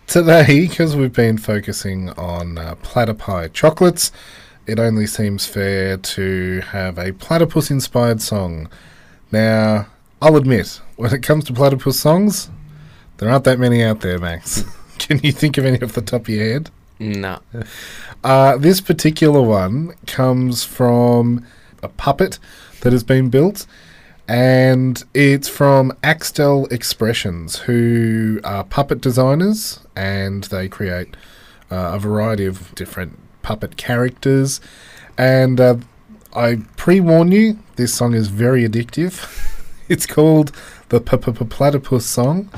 today, 0.06 0.68
because 0.68 0.94
we've 0.94 1.14
been 1.14 1.38
focusing 1.38 2.10
on 2.10 2.58
uh, 2.58 2.74
Platypi 2.82 3.50
chocolates, 3.54 4.12
it 4.66 4.78
only 4.78 5.06
seems 5.06 5.46
fair 5.46 5.96
to 5.96 6.60
have 6.72 6.98
a 6.98 7.12
platypus 7.14 7.70
inspired 7.70 8.20
song. 8.20 8.68
Now, 9.32 9.86
I'll 10.20 10.36
admit, 10.36 10.82
when 10.96 11.14
it 11.14 11.22
comes 11.22 11.44
to 11.44 11.54
platypus 11.54 11.98
songs, 11.98 12.50
there 13.16 13.30
aren't 13.30 13.44
that 13.44 13.58
many 13.58 13.82
out 13.82 14.02
there, 14.02 14.18
Max. 14.18 14.62
Can 14.98 15.20
you 15.22 15.32
think 15.32 15.56
of 15.56 15.64
any 15.64 15.80
off 15.80 15.92
the 15.92 16.02
top 16.02 16.22
of 16.22 16.28
your 16.28 16.44
head? 16.44 16.70
No. 16.98 17.38
Uh, 18.22 18.58
this 18.58 18.82
particular 18.82 19.40
one 19.40 19.94
comes 20.06 20.64
from 20.64 21.46
a 21.82 21.88
puppet 21.88 22.38
that 22.82 22.92
has 22.92 23.02
been 23.02 23.30
built, 23.30 23.66
and 24.30 25.02
it's 25.12 25.48
from 25.48 25.92
Axtell 26.04 26.66
Expressions, 26.66 27.58
who 27.58 28.38
are 28.44 28.62
puppet 28.62 29.00
designers, 29.00 29.80
and 29.96 30.44
they 30.44 30.68
create 30.68 31.16
uh, 31.68 31.94
a 31.94 31.98
variety 31.98 32.46
of 32.46 32.72
different 32.76 33.18
puppet 33.42 33.76
characters. 33.76 34.60
And 35.18 35.60
uh, 35.60 35.78
I 36.32 36.58
pre 36.76 37.00
warn 37.00 37.32
you, 37.32 37.58
this 37.74 37.92
song 37.92 38.14
is 38.14 38.28
very 38.28 38.62
addictive. 38.62 39.26
it's 39.88 40.06
called 40.06 40.52
the 40.90 41.00
Platypus 41.00 42.06
Song. 42.06 42.48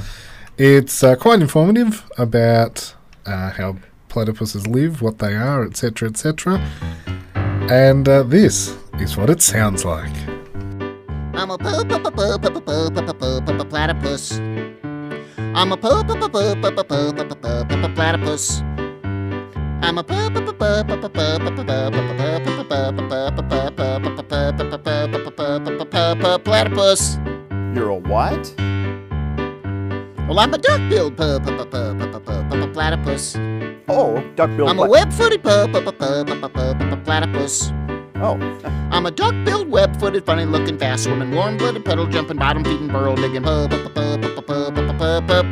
It's 0.59 1.03
uh, 1.03 1.17
quite 1.17 1.41
informative 1.41 2.05
about 2.19 2.95
how 3.25 3.79
platypuses 4.11 4.67
live, 4.67 5.01
what 5.01 5.21
they 5.21 5.35
are, 5.37 5.65
etc., 5.65 6.11
etc. 6.11 6.59
And 7.35 8.05
this 8.05 8.77
is 9.01 9.17
what 9.17 9.31
it 9.31 9.41
sounds 9.41 9.87
like. 9.87 10.32
I'm 11.35 11.51
a 11.51 11.59
poo 11.59 11.85
poo 11.85 11.99
poo 11.99 12.11
poo 12.11 12.39
poo 12.39 12.51
poo 12.51 12.61
poo 12.61 12.91
poo 12.91 13.15
poo 13.15 13.41
poo 13.41 13.57
poo 13.59 13.65
platypus. 13.65 14.39
I'm 15.55 15.73
a 15.73 15.77
poo 15.77 16.05
poo 16.05 16.17
poo 16.17 16.29
poo 16.29 16.55
poo 16.55 16.71
poo 16.71 16.85
poo 16.85 17.13
poo 17.13 17.25
poo 17.25 17.37
poo 17.37 17.65
poo 17.65 17.77
poo 17.83 17.89
platypus. 17.95 18.63
I'm 19.83 19.99
a 19.99 20.05
poo 20.05 20.31
poo 20.31 20.43
poo 20.43 20.53
poo 20.53 20.85
poo 20.85 20.97
poo 20.99 21.01
poo 21.01 21.09
poo 21.09 21.39
poo 21.41 21.51
poo 25.09 25.63
poo 25.63 25.85
poo 25.87 26.15
poo 26.21 26.39
platypus. 26.39 27.19
You're 27.75 27.91
a 27.91 27.97
what? 27.97 28.55
Well, 30.29 30.39
I'm 30.39 30.55
a 30.55 30.59
duck-billed 30.59 31.17
platypus. 32.73 33.37
Oh, 33.89 34.23
duck-billed. 34.37 34.71
I'm 34.71 34.79
a 34.79 34.87
web-footed 34.87 35.43
platypus. 37.05 37.73
Oh. 38.23 38.39
I'm 38.93 39.07
a 39.07 39.11
duck-billed, 39.11 39.69
web-footed, 39.69 40.25
funny-looking, 40.25 40.79
fast-swimming, 40.79 41.33
warm-blooded, 41.33 41.85
puddle-jumping, 41.85 42.37
bottom-feeding, 42.37 42.87
burrow-digging, 42.87 43.43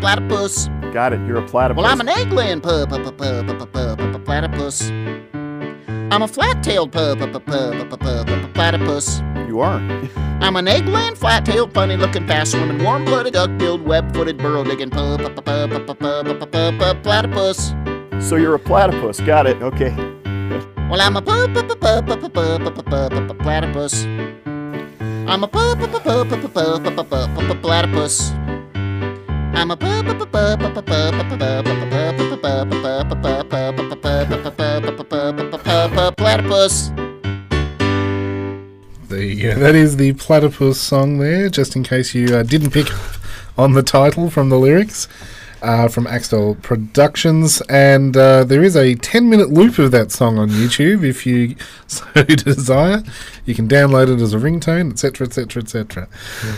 platypus. 0.00 0.68
Got 0.92 1.12
it. 1.12 1.26
You're 1.26 1.38
a 1.38 1.48
platypus. 1.48 1.82
Well, 1.82 1.90
I'm 1.90 2.00
an 2.00 2.08
egg-laying 2.08 2.60
platypus. 2.60 4.90
I'm 6.12 6.22
a 6.22 6.28
flat-tailed 6.28 6.92
platypus. 8.54 9.20
You 9.48 9.60
are. 9.60 9.80
I'm 10.40 10.56
an 10.56 10.68
egg-laying, 10.68 11.16
flat-tailed, 11.16 11.74
funny-looking, 11.74 12.26
fast-swimming, 12.26 12.84
warm-blooded, 12.84 13.32
duck-billed, 13.32 13.82
web-footed, 13.82 14.38
burrow-digging, 14.38 14.90
platypus. 17.02 17.74
So 18.20 18.36
you're 18.36 18.54
a 18.54 18.60
platypus. 18.60 19.18
Got 19.20 19.46
it. 19.46 19.60
Okay. 19.60 20.09
Well, 20.90 21.00
I'm 21.00 21.16
a 21.16 21.22
platypus. 21.22 21.76
I'm 25.28 25.44
a 25.44 25.46
platypus. 25.46 26.04
I'm 26.48 27.50
a 27.50 27.54
platypus. 27.62 28.30
There. 39.06 39.54
That 39.54 39.76
is 39.76 39.96
the 39.96 40.14
platypus 40.14 40.80
song 40.80 41.18
there, 41.18 41.48
just 41.48 41.76
in 41.76 41.84
case 41.84 42.16
you 42.16 42.34
uh, 42.34 42.42
didn't 42.42 42.72
pick 42.72 42.88
on 43.56 43.74
the 43.74 43.84
title 43.84 44.28
from 44.28 44.48
the 44.48 44.58
lyrics. 44.58 45.06
Uh, 45.62 45.88
from 45.88 46.06
Axel 46.06 46.54
Productions, 46.62 47.60
and 47.68 48.16
uh, 48.16 48.44
there 48.44 48.62
is 48.62 48.74
a 48.76 48.94
10 48.94 49.28
minute 49.28 49.50
loop 49.50 49.78
of 49.78 49.90
that 49.90 50.10
song 50.10 50.38
on 50.38 50.48
YouTube 50.48 51.04
if 51.04 51.26
you 51.26 51.54
so 51.86 52.06
desire. 52.24 53.02
You 53.44 53.54
can 53.54 53.68
download 53.68 54.08
it 54.10 54.22
as 54.22 54.32
a 54.32 54.38
ringtone, 54.38 54.90
etc., 54.90 55.26
etc., 55.26 55.62
etc. 55.62 56.08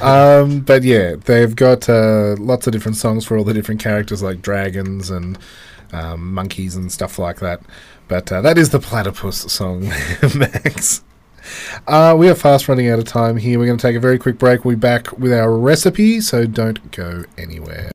Um, 0.00 0.60
But 0.60 0.84
yeah, 0.84 1.16
they've 1.16 1.54
got 1.56 1.88
uh, 1.88 2.36
lots 2.38 2.68
of 2.68 2.72
different 2.72 2.96
songs 2.96 3.24
for 3.24 3.36
all 3.36 3.42
the 3.42 3.52
different 3.52 3.82
characters, 3.82 4.22
like 4.22 4.40
dragons 4.40 5.10
and 5.10 5.36
um, 5.92 6.32
monkeys 6.32 6.76
and 6.76 6.92
stuff 6.92 7.18
like 7.18 7.40
that. 7.40 7.60
But 8.06 8.30
uh, 8.30 8.40
that 8.42 8.56
is 8.56 8.70
the 8.70 8.78
platypus 8.78 9.38
song, 9.52 9.80
Max. 10.36 11.02
Uh, 11.86 12.14
we 12.16 12.28
are 12.28 12.34
fast 12.34 12.68
running 12.68 12.88
out 12.88 12.98
of 12.98 13.04
time 13.04 13.36
here. 13.36 13.58
We're 13.58 13.66
going 13.66 13.78
to 13.78 13.82
take 13.82 13.96
a 13.96 14.00
very 14.00 14.18
quick 14.18 14.38
break. 14.38 14.64
We'll 14.64 14.76
be 14.76 14.80
back 14.80 15.12
with 15.18 15.32
our 15.32 15.56
recipe, 15.56 16.20
so 16.20 16.46
don't 16.46 16.90
go 16.92 17.24
anywhere. 17.38 17.90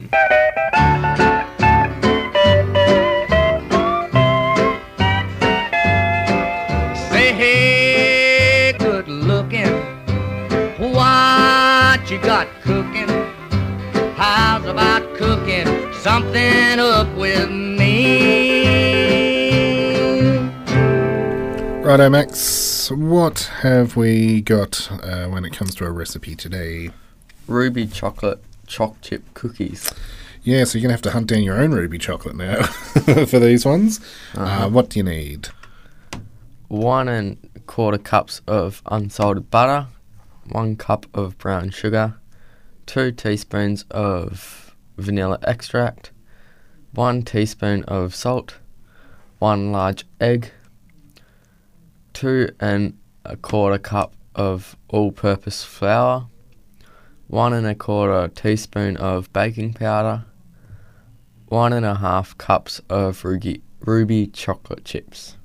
Say 7.09 7.33
hey, 7.33 8.73
good 8.77 9.07
looking. 9.07 9.67
What 10.93 12.09
you 12.11 12.19
got 12.21 12.47
cooking? 12.61 13.07
How's 14.15 14.65
about 14.65 15.15
cooking 15.15 15.67
something 15.93 16.79
up 16.79 17.07
with 17.15 17.49
me? 17.49 18.67
Righto, 21.83 22.09
Max. 22.09 22.76
What 22.89 23.49
have 23.61 23.95
we 23.95 24.41
got 24.41 24.89
uh, 25.03 25.27
when 25.27 25.43
it 25.45 25.51
comes 25.53 25.75
to 25.75 25.85
a 25.85 25.91
recipe 25.91 26.35
today? 26.35 26.91
Ruby 27.47 27.85
chocolate 27.88 28.41
choc 28.65 28.99
chip 29.01 29.23
cookies. 29.33 29.91
Yeah, 30.43 30.63
so 30.63 30.77
you're 30.77 30.83
going 30.83 30.89
to 30.89 30.93
have 30.93 31.01
to 31.03 31.11
hunt 31.11 31.27
down 31.27 31.43
your 31.43 31.59
own 31.59 31.71
ruby 31.71 31.97
chocolate 31.97 32.35
now 32.35 32.63
for 33.25 33.39
these 33.39 33.65
ones. 33.65 33.99
uh 34.35 34.41
Uh-huh. 34.41 34.69
what 34.69 34.89
do 34.89 34.99
you 34.99 35.03
need? 35.03 35.49
One 36.69 37.07
and 37.09 37.38
a 37.55 37.59
quarter 37.59 37.97
cups 37.97 38.41
of 38.47 38.81
unsalted 38.85 39.49
butter, 39.51 39.88
one 40.49 40.75
cup 40.75 41.05
of 41.13 41.38
brown 41.38 41.69
sugar, 41.71 42.15
two 42.85 43.11
teaspoons 43.11 43.83
of 43.91 44.75
vanilla 44.97 45.39
extract, 45.43 46.11
one 46.93 47.23
teaspoon 47.23 47.83
of 47.83 48.15
salt, 48.15 48.55
one 49.39 49.71
large 49.71 50.05
egg, 50.21 50.51
two 52.18 52.49
and 52.59 52.97
a 53.26 53.38
quarter 53.38 53.78
cup 53.78 54.11
of 54.34 54.76
all-purpose 54.88 55.63
flour, 55.63 56.28
one 57.28 57.53
and 57.53 57.68
a 57.68 57.76
quarter 57.76 58.28
teaspoon 58.30 58.97
of 58.97 59.32
baking 59.34 59.72
powder, 59.72 60.26
one 61.45 61.72
and 61.74 61.86
a 61.86 61.93
half 61.93 62.36
cups 62.39 62.82
of 62.89 63.24
ruby, 63.24 63.61
ruby 63.82 64.26
chocolate 64.26 64.84
chips. 64.84 65.38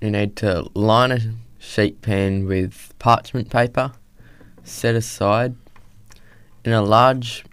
You 0.00 0.12
need 0.12 0.36
to 0.36 0.70
line 0.74 1.10
a 1.10 1.18
sheet 1.58 2.00
pan 2.00 2.46
with 2.46 2.94
parchment 3.00 3.50
paper, 3.50 3.90
set 4.62 4.94
aside. 4.94 5.56
In 6.64 6.72
a 6.72 6.80
large 6.82 7.44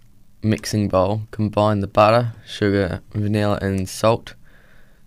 mixing 0.43 0.87
bowl, 0.87 1.23
combine 1.31 1.79
the 1.79 1.87
butter, 1.87 2.33
sugar, 2.45 3.01
vanilla, 3.11 3.57
and 3.59 3.89
salt. 3.89 4.35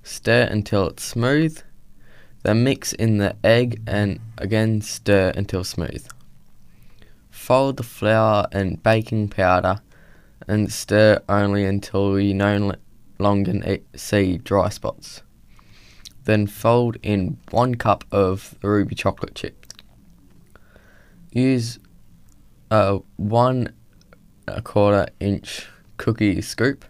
Stir 0.03 0.43
until 0.51 0.89
it's 0.89 1.05
smooth. 1.05 1.61
Then 2.43 2.65
mix 2.65 2.93
in 2.93 3.19
the 3.19 3.37
egg 3.45 3.83
and 3.87 4.19
again 4.39 4.81
stir 4.81 5.33
until 5.37 5.65
smooth. 5.65 6.07
Fold 7.31 7.77
the 7.77 7.83
flour 7.83 8.47
and 8.53 8.83
baking 8.83 9.29
powder 9.29 9.81
and 10.49 10.73
stir 10.73 11.21
only 11.29 11.65
until 11.65 12.19
you 12.19 12.35
no 12.35 12.75
longer 13.19 13.79
see 13.95 14.39
dry 14.39 14.69
spots. 14.69 15.23
Then 16.25 16.47
fold 16.47 16.97
in 17.03 17.39
one 17.51 17.77
cup 17.77 18.05
of 18.11 18.57
ruby 18.63 18.95
chocolate 18.95 19.35
chip. 19.35 19.67
Use 21.33 21.79
a 22.71 23.01
one 23.17 23.73
a 24.49 24.61
quarter 24.61 25.07
inch 25.21 25.69
cookie 25.97 26.41
scoop, 26.43 26.85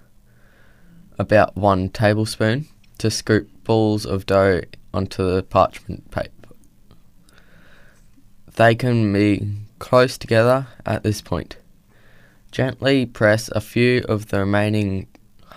about 1.18 1.56
one 1.56 1.88
tablespoon, 1.88 2.66
to 3.02 3.10
scoop 3.10 3.50
balls 3.64 4.06
of 4.06 4.26
dough 4.26 4.60
onto 4.94 5.28
the 5.28 5.42
parchment 5.42 6.08
paper. 6.12 6.54
They 8.54 8.76
can 8.76 9.12
be 9.12 9.56
close 9.80 10.16
together 10.16 10.68
at 10.86 11.02
this 11.02 11.20
point. 11.20 11.56
Gently 12.52 13.04
press 13.06 13.48
a 13.48 13.60
few 13.60 14.04
of 14.08 14.28
the 14.28 14.38
remaining 14.38 15.08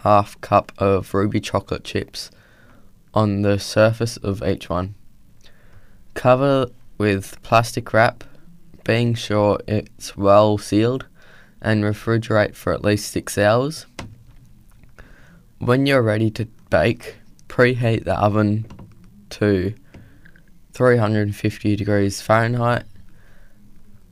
half 0.01 0.41
cup 0.41 0.71
of 0.79 1.13
ruby 1.13 1.39
chocolate 1.39 1.83
chips 1.83 2.31
on 3.13 3.43
the 3.43 3.59
surface 3.59 4.17
of 4.17 4.41
each 4.41 4.67
one. 4.67 4.95
Cover 6.15 6.69
with 6.97 7.39
plastic 7.43 7.93
wrap, 7.93 8.23
being 8.83 9.13
sure 9.13 9.59
it's 9.67 10.17
well 10.17 10.57
sealed, 10.57 11.05
and 11.61 11.83
refrigerate 11.83 12.55
for 12.55 12.73
at 12.73 12.83
least 12.83 13.11
six 13.11 13.37
hours. 13.37 13.85
When 15.59 15.85
you're 15.85 16.01
ready 16.01 16.31
to 16.31 16.47
bake, 16.71 17.17
preheat 17.55 18.03
the 18.03 18.19
oven 18.19 18.65
to 19.29 19.73
350 20.73 21.77
degrees 21.77 22.19
Fahrenheit 22.19 22.83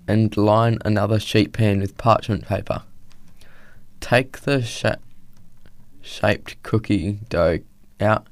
and 0.08 0.38
line 0.38 0.78
another 0.86 1.20
sheet 1.20 1.52
pan 1.52 1.82
with 1.82 1.98
parchment 1.98 2.48
paper. 2.48 2.84
Take 4.00 4.40
the 4.42 4.62
sha- 4.62 4.96
shaped 6.00 6.64
cookie 6.64 7.20
dough 7.28 7.60
out 8.00 8.28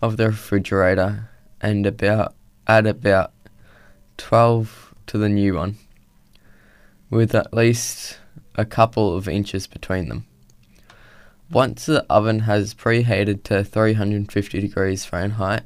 of 0.00 0.16
the 0.16 0.26
refrigerator 0.26 1.28
and 1.60 1.84
about 1.84 2.36
add 2.68 2.86
about 2.86 3.32
12 4.16 4.94
to 5.08 5.18
the 5.18 5.28
new 5.28 5.56
one 5.56 5.76
with 7.10 7.34
at 7.34 7.52
least 7.52 8.20
a 8.54 8.64
couple 8.64 9.16
of 9.16 9.26
inches 9.26 9.66
between 9.66 10.08
them. 10.08 10.24
Once 11.52 11.84
the 11.84 12.02
oven 12.08 12.40
has 12.40 12.72
preheated 12.72 13.42
to 13.42 13.62
350 13.62 14.58
degrees 14.58 15.04
Fahrenheit, 15.04 15.64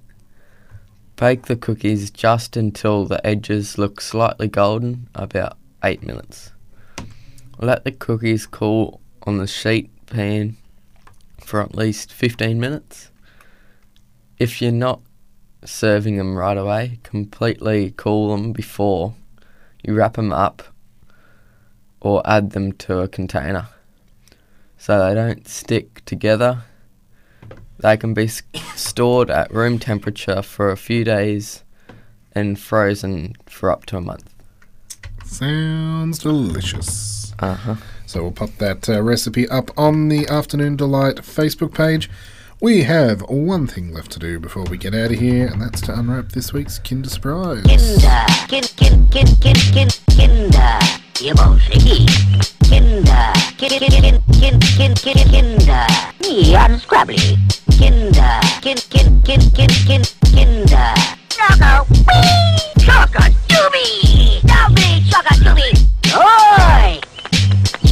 bake 1.15 1.47
the 1.47 1.55
cookies 1.55 2.11
just 2.11 2.57
until 2.57 3.05
the 3.05 3.25
edges 3.25 3.79
look 3.79 4.01
slightly 4.01 4.49
golden, 4.49 5.09
about 5.15 5.57
8 5.85 6.03
minutes. 6.03 6.51
Let 7.61 7.85
the 7.85 7.93
cookies 7.93 8.49
cool 8.49 9.01
on 9.23 9.39
the 9.39 9.47
sheet 9.47 9.89
pan 10.07 10.57
for 11.39 11.63
at 11.63 11.77
least 11.77 12.13
15 12.13 12.59
minutes. 12.59 13.13
If 14.41 14.61
you're 14.61 14.73
not 14.73 15.03
serving 15.65 16.17
them 16.17 16.37
right 16.37 16.59
away, 16.59 16.99
completely 17.05 17.95
cool 17.97 18.33
them 18.37 18.53
before 18.53 19.15
you 19.85 19.95
wrap 19.95 20.15
them 20.15 20.33
up 20.33 20.65
or 22.01 22.23
add 22.25 22.51
them 22.51 22.73
to 22.73 22.99
a 22.99 23.09
container 23.09 23.69
so 24.87 25.05
they 25.05 25.17
don't 25.17 25.49
stick 25.49 26.05
together. 26.05 26.63
They 27.81 27.97
can 27.97 28.15
be 28.15 28.29
stored 28.29 29.31
at 29.31 29.53
room 29.53 29.81
temperature 29.81 30.43
for 30.43 30.71
a 30.71 30.77
few 30.77 31.03
days 31.03 31.65
and 32.37 32.57
frozen 32.57 33.35
for 33.47 33.73
up 33.73 33.85
to 33.87 33.97
a 33.97 34.01
month. 34.01 34.33
Sounds 35.25 36.21
delicious. 36.21 37.35
Uh 37.41 37.55
huh. 37.55 37.75
So 38.07 38.23
we'll 38.23 38.31
pop 38.31 38.51
that 38.59 38.89
uh, 38.89 39.03
recipe 39.03 39.49
up 39.49 39.77
on 39.77 40.07
the 40.07 40.29
Afternoon 40.29 40.77
Delight 40.77 41.17
Facebook 41.17 41.75
page. 41.75 42.09
We 42.61 42.85
have 42.85 43.23
one 43.23 43.67
thing 43.67 43.93
left 43.93 44.13
to 44.13 44.21
do 44.21 44.39
before 44.39 44.67
we 44.71 44.79
get 44.79 44.95
out 44.95 45.11
of 45.11 45.19
here, 45.19 45.49
and 45.49 45.61
that's 45.61 45.81
to 45.83 45.99
unwrap 45.99 46.29
this 46.29 46.53
week's 46.53 46.79
Kinder 46.79 47.09
Surprise. 47.09 47.65
Kinder, 47.65 48.25
kin, 48.47 48.63
kin, 48.77 49.09
kin, 49.09 49.27
kin, 49.43 49.57
kin, 49.73 49.89
Kinder, 50.17 50.79
you 51.21 51.35
won't 51.37 52.56
Kinder, 52.77 53.33
kin, 53.57 53.71
kin, 53.71 53.89
kin, 53.89 54.61
kin, 54.61 54.61
kin, 54.61 54.95
kin, 54.95 55.29
Kinder, 55.33 55.87
me 56.21 56.55
unscrabbly. 56.55 57.39
Kinder, 57.79 58.41
kin, 58.61 58.77
kin, 58.91 59.23
kin, 59.23 59.41
kin, 59.57 59.71
kin, 59.87 60.03
Kinder. 60.35 60.93
Choco, 61.31 61.87
wee, 61.89 62.61
choco 62.85 63.25
doobie, 63.49 64.43
doobie, 64.45 65.01
choco 65.09 65.35
doobie, 65.41 65.73
oi. 66.21 67.01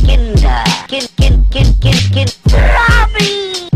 Kinder, 0.04 0.64
kin, 0.86 1.06
kin, 1.16 1.46
kin, 1.50 1.68
kin, 1.80 1.98
kin, 2.12 2.28
Robbie. 2.52 3.70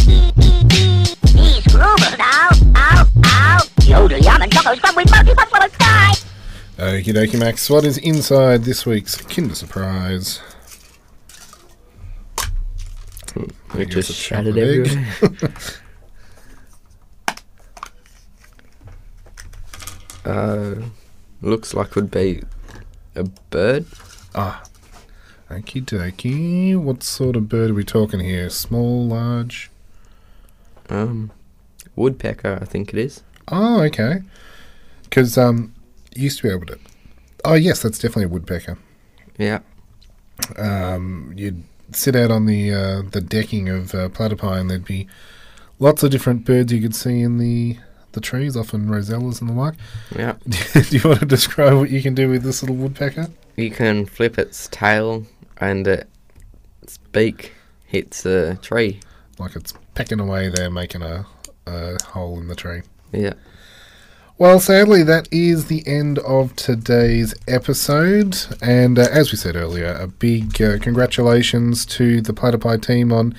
These 1.33 1.65
groovers 1.73 2.19
now, 2.19 2.51
ow, 2.77 3.07
ow, 3.25 3.61
yodel 3.85 4.19
yum 4.19 4.43
and 4.43 4.53
choco 4.53 4.75
scrub 4.75 4.95
with 4.95 5.11
multi 5.11 5.31
for 5.31 5.59
the 5.59 5.71
sky. 5.73 6.13
Okie 6.77 7.15
dokie, 7.15 7.39
Max. 7.39 7.71
What 7.71 7.87
is 7.87 7.97
inside 7.97 8.65
this 8.65 8.85
week's 8.85 9.17
Kinder 9.17 9.55
Surprise? 9.55 10.41
I 13.75 13.79
It 13.81 13.91
just 13.91 14.13
shattered 14.13 14.55
chocolate 14.57 14.89
everywhere. 14.89 15.55
uh, 20.25 20.75
looks 21.43 21.75
like 21.75 21.95
would 21.95 22.11
be 22.11 22.43
a 23.15 23.25
bird. 23.51 23.87
ah. 24.35 24.63
Okie 25.51 25.83
dokie. 25.83 26.77
What 26.77 27.03
sort 27.03 27.35
of 27.35 27.49
bird 27.49 27.71
are 27.71 27.75
we 27.75 27.83
talking 27.83 28.21
here? 28.21 28.51
Small, 28.51 29.07
large? 29.07 29.71
Um, 30.91 31.31
woodpecker, 31.97 32.59
I 32.61 32.67
think 32.67 32.93
it 32.93 32.99
is. 32.99 33.23
Oh, 33.51 33.81
okay. 33.85 34.23
Because 35.05 35.39
um, 35.39 35.75
you 36.15 36.25
used 36.25 36.39
to 36.39 36.43
be 36.43 36.55
able 36.55 36.67
to. 36.67 36.79
Oh, 37.47 37.55
yes, 37.55 37.81
that's 37.81 37.99
definitely 37.99 38.25
a 38.25 38.29
woodpecker. 38.29 38.77
Yeah. 39.39 39.61
um, 40.57 41.33
you'd 41.35 41.63
sit 41.93 42.17
out 42.17 42.31
on 42.31 42.47
the 42.47 42.73
uh, 42.73 43.03
the 43.03 43.21
decking 43.21 43.69
of 43.69 43.95
uh, 43.95 44.09
Platypi, 44.09 44.61
and 44.61 44.71
there'd 44.71 44.85
be 44.85 45.09
lots 45.79 46.03
of 46.03 46.11
different 46.11 46.45
birds 46.45 46.73
you 46.73 46.81
could 46.81 46.95
see 46.95 47.21
in 47.21 47.39
the 47.39 47.79
the 48.13 48.21
trees, 48.21 48.57
often 48.57 48.87
rosellas 48.89 49.41
and 49.41 49.51
the 49.51 49.55
like. 49.55 49.75
Yeah. 50.17 50.37
do 50.49 50.97
you 50.97 51.09
want 51.09 51.21
to 51.21 51.27
describe 51.27 51.75
what 51.75 51.91
you 51.91 52.03
can 52.03 52.15
do 52.15 52.29
with 52.29 52.43
this 52.43 52.63
little 52.63 52.77
woodpecker? 52.77 53.29
You 53.57 53.71
can 53.71 54.07
flip 54.07 54.39
its 54.39 54.69
tail 54.69 55.27
and 55.59 55.87
its 55.87 56.99
beak 57.13 57.53
hits 57.87 58.25
a 58.25 58.57
tree. 58.57 59.01
Like 59.39 59.57
it's 59.57 59.75
pecking 59.95 60.21
away 60.21 60.49
there, 60.49 60.71
making 60.71 61.03
a, 61.03 61.27
a 61.67 62.03
hole 62.05 62.39
in 62.41 62.49
the 62.49 62.55
tree. 62.55 62.83
Yeah. 63.13 63.35
Well, 64.39 64.61
sadly, 64.61 65.03
that 65.03 65.29
is 65.33 65.67
the 65.67 65.85
end 65.85 66.21
of 66.21 66.55
today's 66.55 67.35
episode. 67.49 68.37
And 68.63 68.97
uh, 68.97 69.09
as 69.11 69.33
we 69.33 69.37
said 69.37 69.57
earlier, 69.57 69.93
a 69.93 70.07
big 70.07 70.63
uh, 70.63 70.79
congratulations 70.79 71.85
to 71.87 72.21
the 72.21 72.33
Platypi 72.33 72.81
team 72.81 73.13
on 73.13 73.35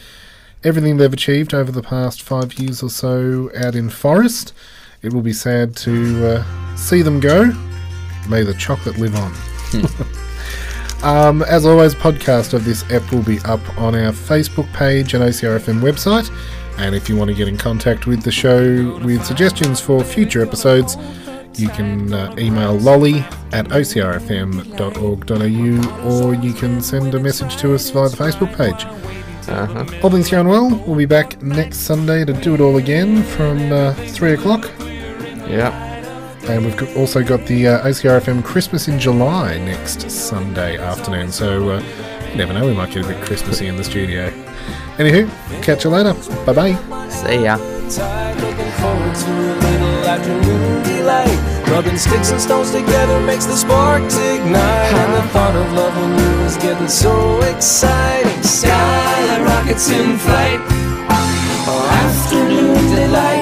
everything 0.61 0.97
they've 0.97 1.13
achieved 1.13 1.53
over 1.53 1.71
the 1.71 1.81
past 1.81 2.21
five 2.21 2.55
years 2.55 2.83
or 2.83 2.89
so 2.89 3.49
out 3.55 3.75
in 3.75 3.89
Forrest. 3.89 4.51
It 5.01 5.13
will 5.13 5.21
be 5.21 5.31
sad 5.31 5.77
to 5.77 6.27
uh, 6.27 6.75
see 6.75 7.01
them 7.01 7.21
go. 7.21 7.53
May 8.27 8.43
the 8.43 8.53
chocolate 8.55 8.97
live 8.97 9.15
on. 9.15 9.33
Um, 11.01 11.43
as 11.43 11.65
always, 11.65 11.95
podcast 11.95 12.53
of 12.53 12.65
this 12.65 12.83
ep 12.91 13.09
will 13.13 13.23
be 13.23 13.39
up 13.45 13.61
on 13.77 13.95
our 13.95 14.11
Facebook 14.11 14.71
page 14.73 15.13
and 15.13 15.23
OCRFM 15.23 15.79
website. 15.79 16.29
And 16.79 16.95
if 16.95 17.09
you 17.09 17.17
want 17.17 17.29
to 17.29 17.35
get 17.35 17.47
in 17.49 17.57
contact 17.57 18.07
with 18.07 18.23
the 18.23 18.31
show 18.31 18.97
with 19.03 19.25
suggestions 19.25 19.81
for 19.81 20.01
future 20.03 20.41
episodes, 20.41 20.95
you 21.55 21.67
can 21.69 22.13
uh, 22.13 22.33
email 22.37 22.73
lolly 22.73 23.19
at 23.51 23.65
ocrfm.org.au 23.67 24.69
or 26.07 26.33
you 26.35 26.53
can 26.53 26.81
send 26.81 27.13
a 27.13 27.19
message 27.19 27.57
to 27.57 27.75
us 27.75 27.89
via 27.89 28.07
the 28.07 28.15
Facebook 28.15 28.55
page. 28.55 28.85
Uh-huh. 29.49 29.85
All 30.03 30.09
things 30.09 30.29
going 30.29 30.47
well, 30.47 30.69
we'll 30.85 30.95
be 30.95 31.05
back 31.05 31.41
next 31.41 31.79
Sunday 31.79 32.23
to 32.23 32.31
do 32.33 32.53
it 32.53 32.61
all 32.61 32.77
again 32.77 33.23
from 33.23 33.71
uh, 33.73 33.93
3 33.93 34.33
o'clock. 34.33 34.71
Yeah. 35.49 35.87
And 36.43 36.65
we've 36.65 36.97
also 36.97 37.23
got 37.23 37.45
the 37.45 37.67
uh, 37.67 37.87
OCRFM 37.87 38.43
Christmas 38.43 38.87
in 38.87 38.99
July 38.99 39.57
next 39.57 40.09
Sunday 40.09 40.77
afternoon. 40.77 41.31
So 41.31 41.71
uh, 41.71 41.81
never 42.35 42.53
know, 42.53 42.65
we 42.65 42.73
might 42.73 42.91
get 42.91 43.05
a 43.05 43.07
bit 43.07 43.21
Christmassy 43.23 43.67
in 43.67 43.75
the 43.75 43.83
studio. 43.83 44.29
Anywho, 44.97 45.29
catch 45.63 45.83
you 45.83 45.89
later. 45.89 46.13
Bye 46.45 46.53
bye. 46.53 47.09
See 47.09 47.43
ya. 47.43 47.55
Looking 47.55 48.71
forward 48.79 49.15
to 49.15 49.31
a 49.31 49.55
little 49.65 50.07
afternoon 50.07 50.83
delight. 50.83 51.39
Rubbing 51.69 51.97
sticks 51.97 52.31
and 52.31 52.41
stones 52.41 52.71
together 52.71 53.19
makes 53.21 53.45
the 53.45 53.55
sparks 53.55 54.17
ignite. 54.17 54.93
And 54.93 55.13
the 55.13 55.21
thought 55.29 55.55
of 55.55 55.71
loving 55.73 56.17
you 56.17 56.45
is 56.45 56.57
getting 56.57 56.87
so 56.87 57.41
exciting. 57.41 58.43
Sky 58.43 59.41
rockets 59.43 59.89
in 59.89 60.17
flight. 60.17 60.59
Afternoon 61.09 62.95
delight. 62.95 63.38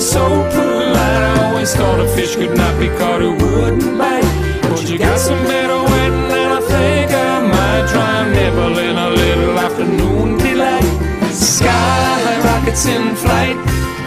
So 0.00 0.24
polite. 0.52 1.22
I 1.30 1.48
always 1.48 1.74
thought 1.74 2.00
a 2.00 2.08
fish 2.08 2.36
could 2.36 2.56
not 2.56 2.78
be 2.78 2.88
caught 2.98 3.20
who 3.20 3.32
wouldn't 3.32 3.98
bite. 3.98 4.24
But 4.62 4.88
you 4.88 4.98
got 4.98 5.18
some 5.18 5.42
better 5.44 5.82
wetting, 5.90 6.30
and 6.40 6.52
I 6.52 6.60
think 6.60 7.10
I 7.12 7.40
might 7.54 7.84
try 7.88 8.32
nibble 8.32 8.78
in 8.78 8.96
a 8.96 9.10
little 9.10 9.58
afternoon 9.58 10.38
delight. 10.38 10.84
Sky 11.32 12.40
rockets 12.44 12.86
in 12.86 13.14
flight. 13.16 13.56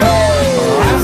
Oh, 0.02 0.97